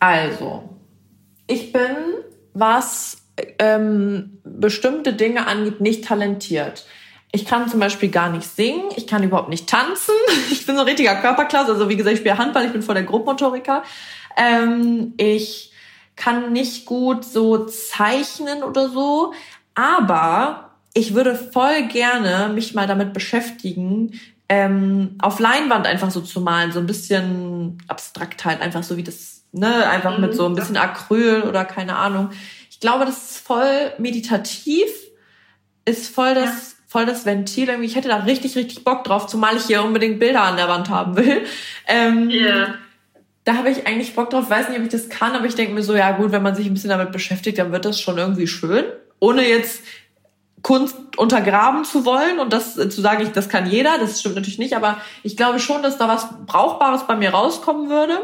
[0.00, 0.68] Also,
[1.46, 1.96] ich bin,
[2.52, 3.18] was
[3.58, 6.86] ähm, bestimmte Dinge angeht, nicht talentiert.
[7.32, 10.14] Ich kann zum Beispiel gar nicht singen, ich kann überhaupt nicht tanzen.
[10.50, 11.72] Ich bin so ein richtiger Körperklasse.
[11.72, 13.82] Also wie gesagt, ich spiele Handball, ich bin voll der Grobmotoriker.
[14.36, 15.72] Ähm, ich
[16.16, 19.32] kann nicht gut so zeichnen oder so.
[19.74, 24.18] Aber ich würde voll gerne mich mal damit beschäftigen,
[24.48, 29.02] ähm, auf Leinwand einfach so zu malen, so ein bisschen abstrakt halt, einfach so wie
[29.02, 32.30] das, ne, einfach mit so ein bisschen Acryl oder keine Ahnung.
[32.70, 34.86] Ich glaube, das ist voll meditativ,
[35.84, 36.76] ist voll das, ja.
[36.86, 37.68] voll das Ventil.
[37.68, 40.68] Irgendwie, ich hätte da richtig, richtig Bock drauf, zumal ich hier unbedingt Bilder an der
[40.68, 41.42] Wand haben will.
[41.86, 42.74] Ähm, yeah.
[43.44, 45.74] Da habe ich eigentlich Bock drauf, weiß nicht, ob ich das kann, aber ich denke
[45.74, 48.16] mir so, ja gut, wenn man sich ein bisschen damit beschäftigt, dann wird das schon
[48.16, 48.84] irgendwie schön.
[49.20, 49.82] Ohne jetzt
[50.64, 54.34] Kunst untergraben zu wollen und das äh, zu sagen, ich, das kann jeder, das stimmt
[54.34, 58.18] natürlich nicht, aber ich glaube schon, dass da was Brauchbares bei mir rauskommen würde.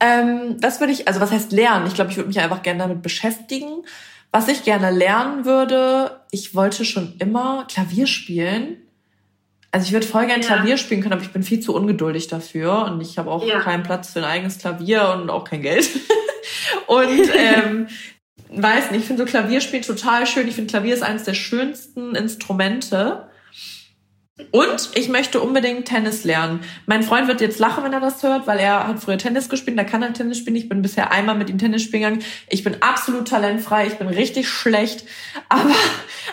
[0.00, 1.86] Ähm, das würde ich, also was heißt lernen?
[1.86, 3.84] Ich glaube, ich würde mich einfach gerne damit beschäftigen.
[4.32, 8.78] Was ich gerne lernen würde, ich wollte schon immer Klavier spielen.
[9.70, 10.48] Also ich würde voll gerne ja.
[10.48, 13.60] Klavier spielen können, aber ich bin viel zu ungeduldig dafür und ich habe auch ja.
[13.60, 15.88] keinen Platz für ein eigenes Klavier und auch kein Geld.
[16.86, 17.86] und ähm,
[18.54, 20.48] weiß nicht, ich finde so Klavierspielen total schön.
[20.48, 23.28] Ich finde Klavier ist eines der schönsten Instrumente.
[24.50, 26.60] Und ich möchte unbedingt Tennis lernen.
[26.86, 29.78] Mein Freund wird jetzt lachen, wenn er das hört, weil er hat früher Tennis gespielt,
[29.78, 30.56] da kann er Tennis spielen.
[30.56, 32.24] Ich bin bisher einmal mit ihm Tennis spielen gegangen.
[32.48, 35.04] Ich bin absolut talentfrei, ich bin richtig schlecht.
[35.48, 35.74] Aber,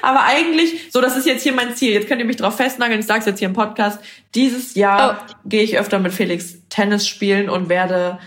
[0.02, 1.92] aber eigentlich, so das ist jetzt hier mein Ziel.
[1.92, 4.00] Jetzt könnt ihr mich drauf festnageln, ich sage es jetzt hier im Podcast.
[4.34, 5.36] Dieses Jahr oh.
[5.46, 8.20] gehe ich öfter mit Felix Tennis spielen und werde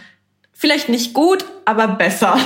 [0.53, 2.38] vielleicht nicht gut, aber besser.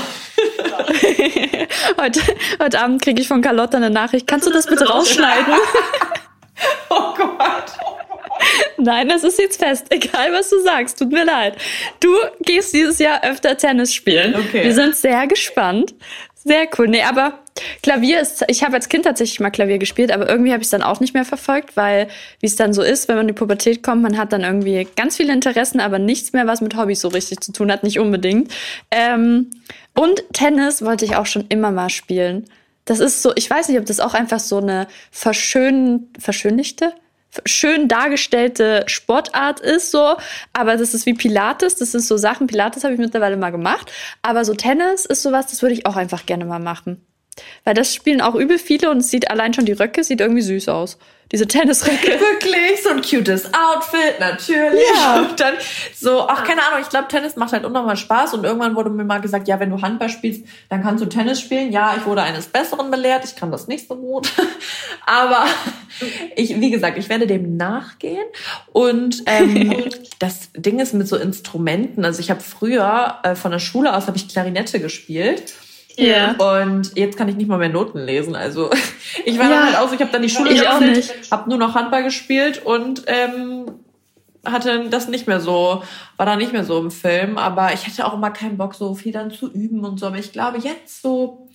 [2.01, 2.21] heute,
[2.61, 4.27] heute Abend kriege ich von Carlotta eine Nachricht.
[4.27, 5.55] Kannst du das bitte rausschneiden?
[6.91, 7.73] oh Gott.
[8.79, 9.87] Nein, das ist jetzt fest.
[9.91, 10.99] Egal, was du sagst.
[10.99, 11.57] Tut mir leid.
[12.01, 14.35] Du gehst dieses Jahr öfter Tennis spielen.
[14.35, 14.65] Okay.
[14.65, 15.95] Wir sind sehr gespannt.
[16.35, 16.87] Sehr cool.
[16.87, 17.41] Nee, aber
[17.83, 20.71] Klavier ist, ich habe als Kind tatsächlich mal Klavier gespielt, aber irgendwie habe ich es
[20.71, 22.07] dann auch nicht mehr verfolgt, weil
[22.41, 24.87] wie es dann so ist, wenn man in die Pubertät kommt, man hat dann irgendwie
[24.95, 27.99] ganz viele Interessen, aber nichts mehr, was mit Hobbys so richtig zu tun hat, nicht
[27.99, 28.53] unbedingt.
[28.93, 29.51] Ähm,
[29.97, 32.45] und Tennis wollte ich auch schon immer mal spielen.
[32.85, 36.93] Das ist so, ich weiß nicht, ob das auch einfach so eine verschön, verschönlichte,
[37.45, 40.17] schön dargestellte Sportart ist, so.
[40.53, 42.47] Aber das ist wie Pilates, das sind so Sachen.
[42.47, 43.91] Pilates habe ich mittlerweile mal gemacht.
[44.23, 47.05] Aber so Tennis ist sowas, das würde ich auch einfach gerne mal machen.
[47.65, 50.43] Weil das spielen auch übel viele und es sieht allein schon die Röcke, sieht irgendwie
[50.43, 50.99] süß aus.
[51.33, 52.07] Diese Tennisröcke.
[52.21, 54.85] Wirklich, so ein cutes Outfit, natürlich.
[54.95, 55.21] Ja.
[55.29, 55.55] Und dann
[55.93, 59.05] so, ach, keine Ahnung, ich glaube, Tennis macht halt unnormal Spaß und irgendwann wurde mir
[59.05, 61.73] mal gesagt, ja, wenn du Handball spielst, dann kannst du Tennis spielen.
[61.73, 64.33] Ja, ich wurde eines Besseren belehrt, ich kann das nicht so gut.
[65.07, 65.47] Aber
[66.37, 68.27] ich, wie gesagt, ich werde dem nachgehen.
[68.73, 69.85] Und ähm,
[70.21, 74.07] das Ding ist mit so Instrumenten, also ich habe früher äh, von der Schule aus
[74.07, 75.55] habe ich Klarinette gespielt.
[75.97, 76.33] Ja.
[76.33, 78.35] Und jetzt kann ich nicht mal mehr Noten lesen.
[78.35, 78.71] Also
[79.25, 79.57] ich war ja.
[79.57, 82.65] dann halt auch so, ich habe dann die Schule gewechselt, habe nur noch Handball gespielt
[82.65, 83.67] und ähm,
[84.45, 85.83] hatte das nicht mehr so,
[86.17, 87.39] war da nicht mehr so im Film.
[87.39, 90.07] Aber ich hatte auch immer keinen Bock, so viel dann zu üben und so.
[90.07, 91.49] Aber ich glaube jetzt so,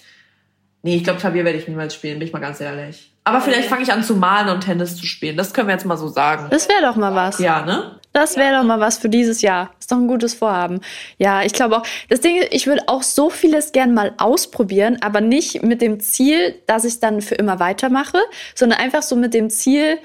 [0.81, 3.11] nee, ich glaube Klavier werde ich niemals spielen, bin ich mal ganz ehrlich.
[3.23, 5.37] Aber vielleicht fange ich an zu malen und Tennis zu spielen.
[5.37, 6.47] Das können wir jetzt mal so sagen.
[6.49, 7.37] Das wäre doch mal was.
[7.37, 7.99] Ja, ne?
[8.13, 9.73] Das wäre doch mal was für dieses Jahr.
[9.79, 10.81] Ist doch ein gutes Vorhaben.
[11.17, 11.83] Ja, ich glaube auch.
[12.09, 15.99] Das Ding ist, ich würde auch so vieles gern mal ausprobieren, aber nicht mit dem
[16.01, 18.19] Ziel, dass ich dann für immer weitermache,
[18.53, 19.97] sondern einfach so mit dem Ziel,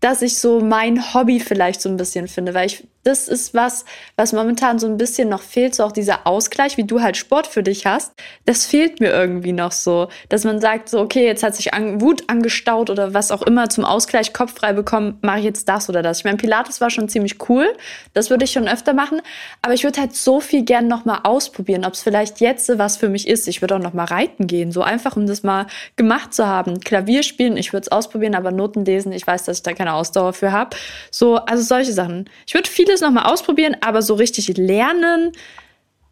[0.00, 3.84] dass ich so mein Hobby vielleicht so ein bisschen finde, weil ich das ist was,
[4.16, 7.46] was momentan so ein bisschen noch fehlt, so auch dieser Ausgleich, wie du halt Sport
[7.46, 8.12] für dich hast.
[8.46, 12.00] Das fehlt mir irgendwie noch so, dass man sagt, so, okay, jetzt hat sich an,
[12.00, 15.88] Wut angestaut oder was auch immer zum Ausgleich Kopf frei bekommen, mache ich jetzt das
[15.88, 16.18] oder das.
[16.18, 17.66] Ich meine, Pilates war schon ziemlich cool,
[18.14, 19.20] das würde ich schon öfter machen,
[19.62, 22.96] aber ich würde halt so viel gern noch mal ausprobieren, ob es vielleicht jetzt was
[22.96, 23.48] für mich ist.
[23.48, 26.80] Ich würde auch noch mal reiten gehen, so einfach, um das mal gemacht zu haben.
[26.80, 29.94] Klavier spielen, ich würde es ausprobieren, aber Noten lesen, ich weiß, dass ich da keine
[29.94, 30.76] Ausdauer für habe.
[31.10, 32.30] So, also solche Sachen.
[32.46, 35.32] Ich würde viele vieles nochmal ausprobieren, aber so richtig lernen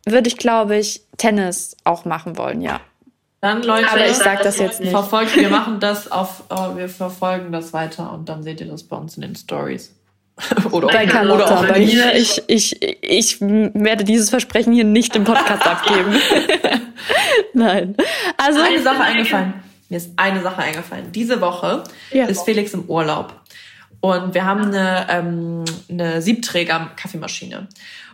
[0.06, 2.80] würde ich, glaube ich, Tennis auch machen wollen, ja.
[3.42, 4.90] Dann Leute, aber ich sag das jetzt nicht.
[4.90, 8.82] Verfolgt, wir machen das auf, oh, wir verfolgen das weiter und dann seht ihr das
[8.82, 9.94] bei uns in den Stories.
[10.70, 12.14] oder bei Carlotta, bei mir.
[12.14, 16.14] Ich, ich, ich werde dieses Versprechen hier nicht im Podcast abgeben.
[17.52, 17.94] Nein.
[18.38, 19.54] Also eine Sache eingefallen.
[19.90, 21.12] Mir ist eine Sache eingefallen.
[21.12, 22.24] Diese Woche ja.
[22.24, 23.39] ist Felix im Urlaub.
[24.00, 27.68] Und wir haben eine, ähm, eine Siebträger-Kaffeemaschine.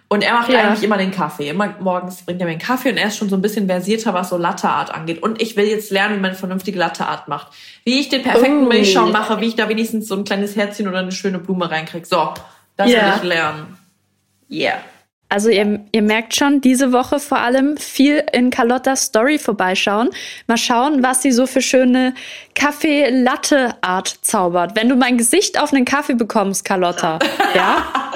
[0.09, 0.61] Und er macht ja.
[0.61, 1.49] eigentlich immer den Kaffee.
[1.49, 4.15] Immer morgens bringt er mir den Kaffee und er ist schon so ein bisschen versierter,
[4.15, 5.21] was so Latteart angeht.
[5.21, 7.49] Und ich will jetzt lernen, wie man eine vernünftige Latteart macht.
[7.85, 8.69] Wie ich den perfekten oh.
[8.69, 12.07] Milchschaum mache, wie ich da wenigstens so ein kleines Herzchen oder eine schöne Blume reinkriege.
[12.07, 12.35] So,
[12.77, 13.07] das yeah.
[13.07, 13.79] will ich lernen.
[14.49, 14.79] Yeah.
[15.29, 20.11] Also ihr, ihr merkt schon, diese Woche vor allem viel in Carlottas Story vorbeischauen.
[20.47, 22.15] Mal schauen, was sie so für schöne
[22.55, 24.77] Kaffee-Latte-Art zaubert.
[24.77, 27.19] Wenn du mein Gesicht auf einen Kaffee bekommst, Carlotta,
[27.55, 28.13] ja,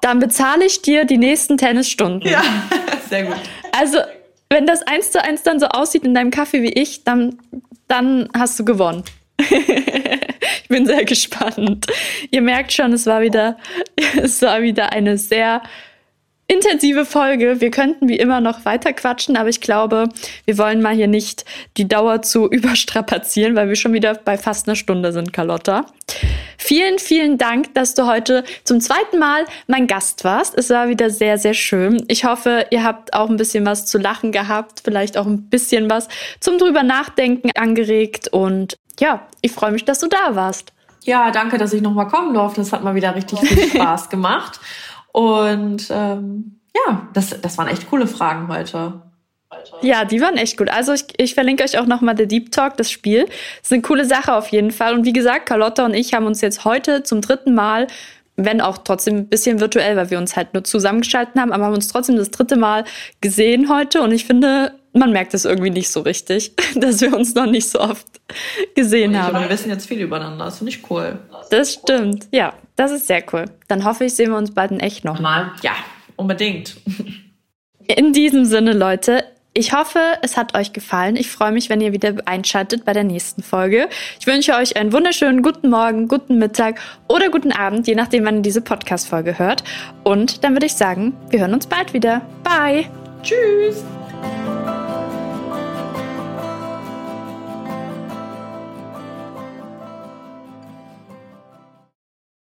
[0.00, 2.30] dann bezahle ich dir die nächsten Tennisstunden.
[2.30, 2.42] Ja,
[3.08, 3.36] sehr gut.
[3.72, 3.98] Also,
[4.48, 7.38] wenn das eins zu eins dann so aussieht in deinem Kaffee wie ich, dann,
[7.88, 9.02] dann hast du gewonnen.
[9.38, 11.86] ich bin sehr gespannt.
[12.30, 13.56] Ihr merkt schon, es war wieder,
[14.22, 15.62] es war wieder eine sehr
[16.52, 17.60] intensive Folge.
[17.60, 20.08] Wir könnten wie immer noch weiter quatschen, aber ich glaube,
[20.44, 21.44] wir wollen mal hier nicht
[21.76, 25.86] die Dauer zu überstrapazieren, weil wir schon wieder bei fast einer Stunde sind, Carlotta.
[26.58, 30.56] Vielen, vielen Dank, dass du heute zum zweiten Mal mein Gast warst.
[30.56, 32.04] Es war wieder sehr, sehr schön.
[32.08, 35.88] Ich hoffe, ihr habt auch ein bisschen was zu lachen gehabt, vielleicht auch ein bisschen
[35.88, 40.72] was zum drüber nachdenken angeregt und ja, ich freue mich, dass du da warst.
[41.04, 42.60] Ja, danke, dass ich nochmal kommen durfte.
[42.60, 44.60] Das hat mal wieder richtig viel Spaß gemacht.
[45.12, 49.02] Und ähm, ja, das, das waren echt coole Fragen heute.
[49.82, 50.70] Ja, die waren echt gut.
[50.70, 53.26] Also ich, ich verlinke euch auch nochmal der Deep Talk, das Spiel.
[53.26, 54.94] Das ist eine coole Sache auf jeden Fall.
[54.94, 57.86] Und wie gesagt, Carlotta und ich haben uns jetzt heute zum dritten Mal,
[58.36, 61.74] wenn auch trotzdem ein bisschen virtuell, weil wir uns halt nur zusammengeschalten haben, aber haben
[61.74, 62.84] uns trotzdem das dritte Mal
[63.20, 64.00] gesehen heute.
[64.00, 67.68] Und ich finde, man merkt es irgendwie nicht so richtig, dass wir uns noch nicht
[67.68, 68.06] so oft
[68.74, 69.36] gesehen haben.
[69.36, 70.46] Aber wir wissen jetzt viel übereinander.
[70.46, 71.18] Das finde ich cool.
[71.50, 72.26] Das stimmt.
[72.32, 73.46] Ja, das ist sehr cool.
[73.68, 75.52] Dann hoffe ich, sehen wir uns bald in echt nochmal.
[75.62, 75.72] Ja,
[76.16, 76.76] unbedingt.
[77.86, 81.14] In diesem Sinne, Leute, ich hoffe, es hat euch gefallen.
[81.16, 83.88] Ich freue mich, wenn ihr wieder einschaltet bei der nächsten Folge.
[84.18, 88.36] Ich wünsche euch einen wunderschönen guten Morgen, guten Mittag oder guten Abend, je nachdem, wann
[88.36, 89.62] ihr diese Podcast-Folge hört.
[90.04, 92.22] Und dann würde ich sagen, wir hören uns bald wieder.
[92.42, 92.86] Bye.
[93.22, 93.84] Tschüss.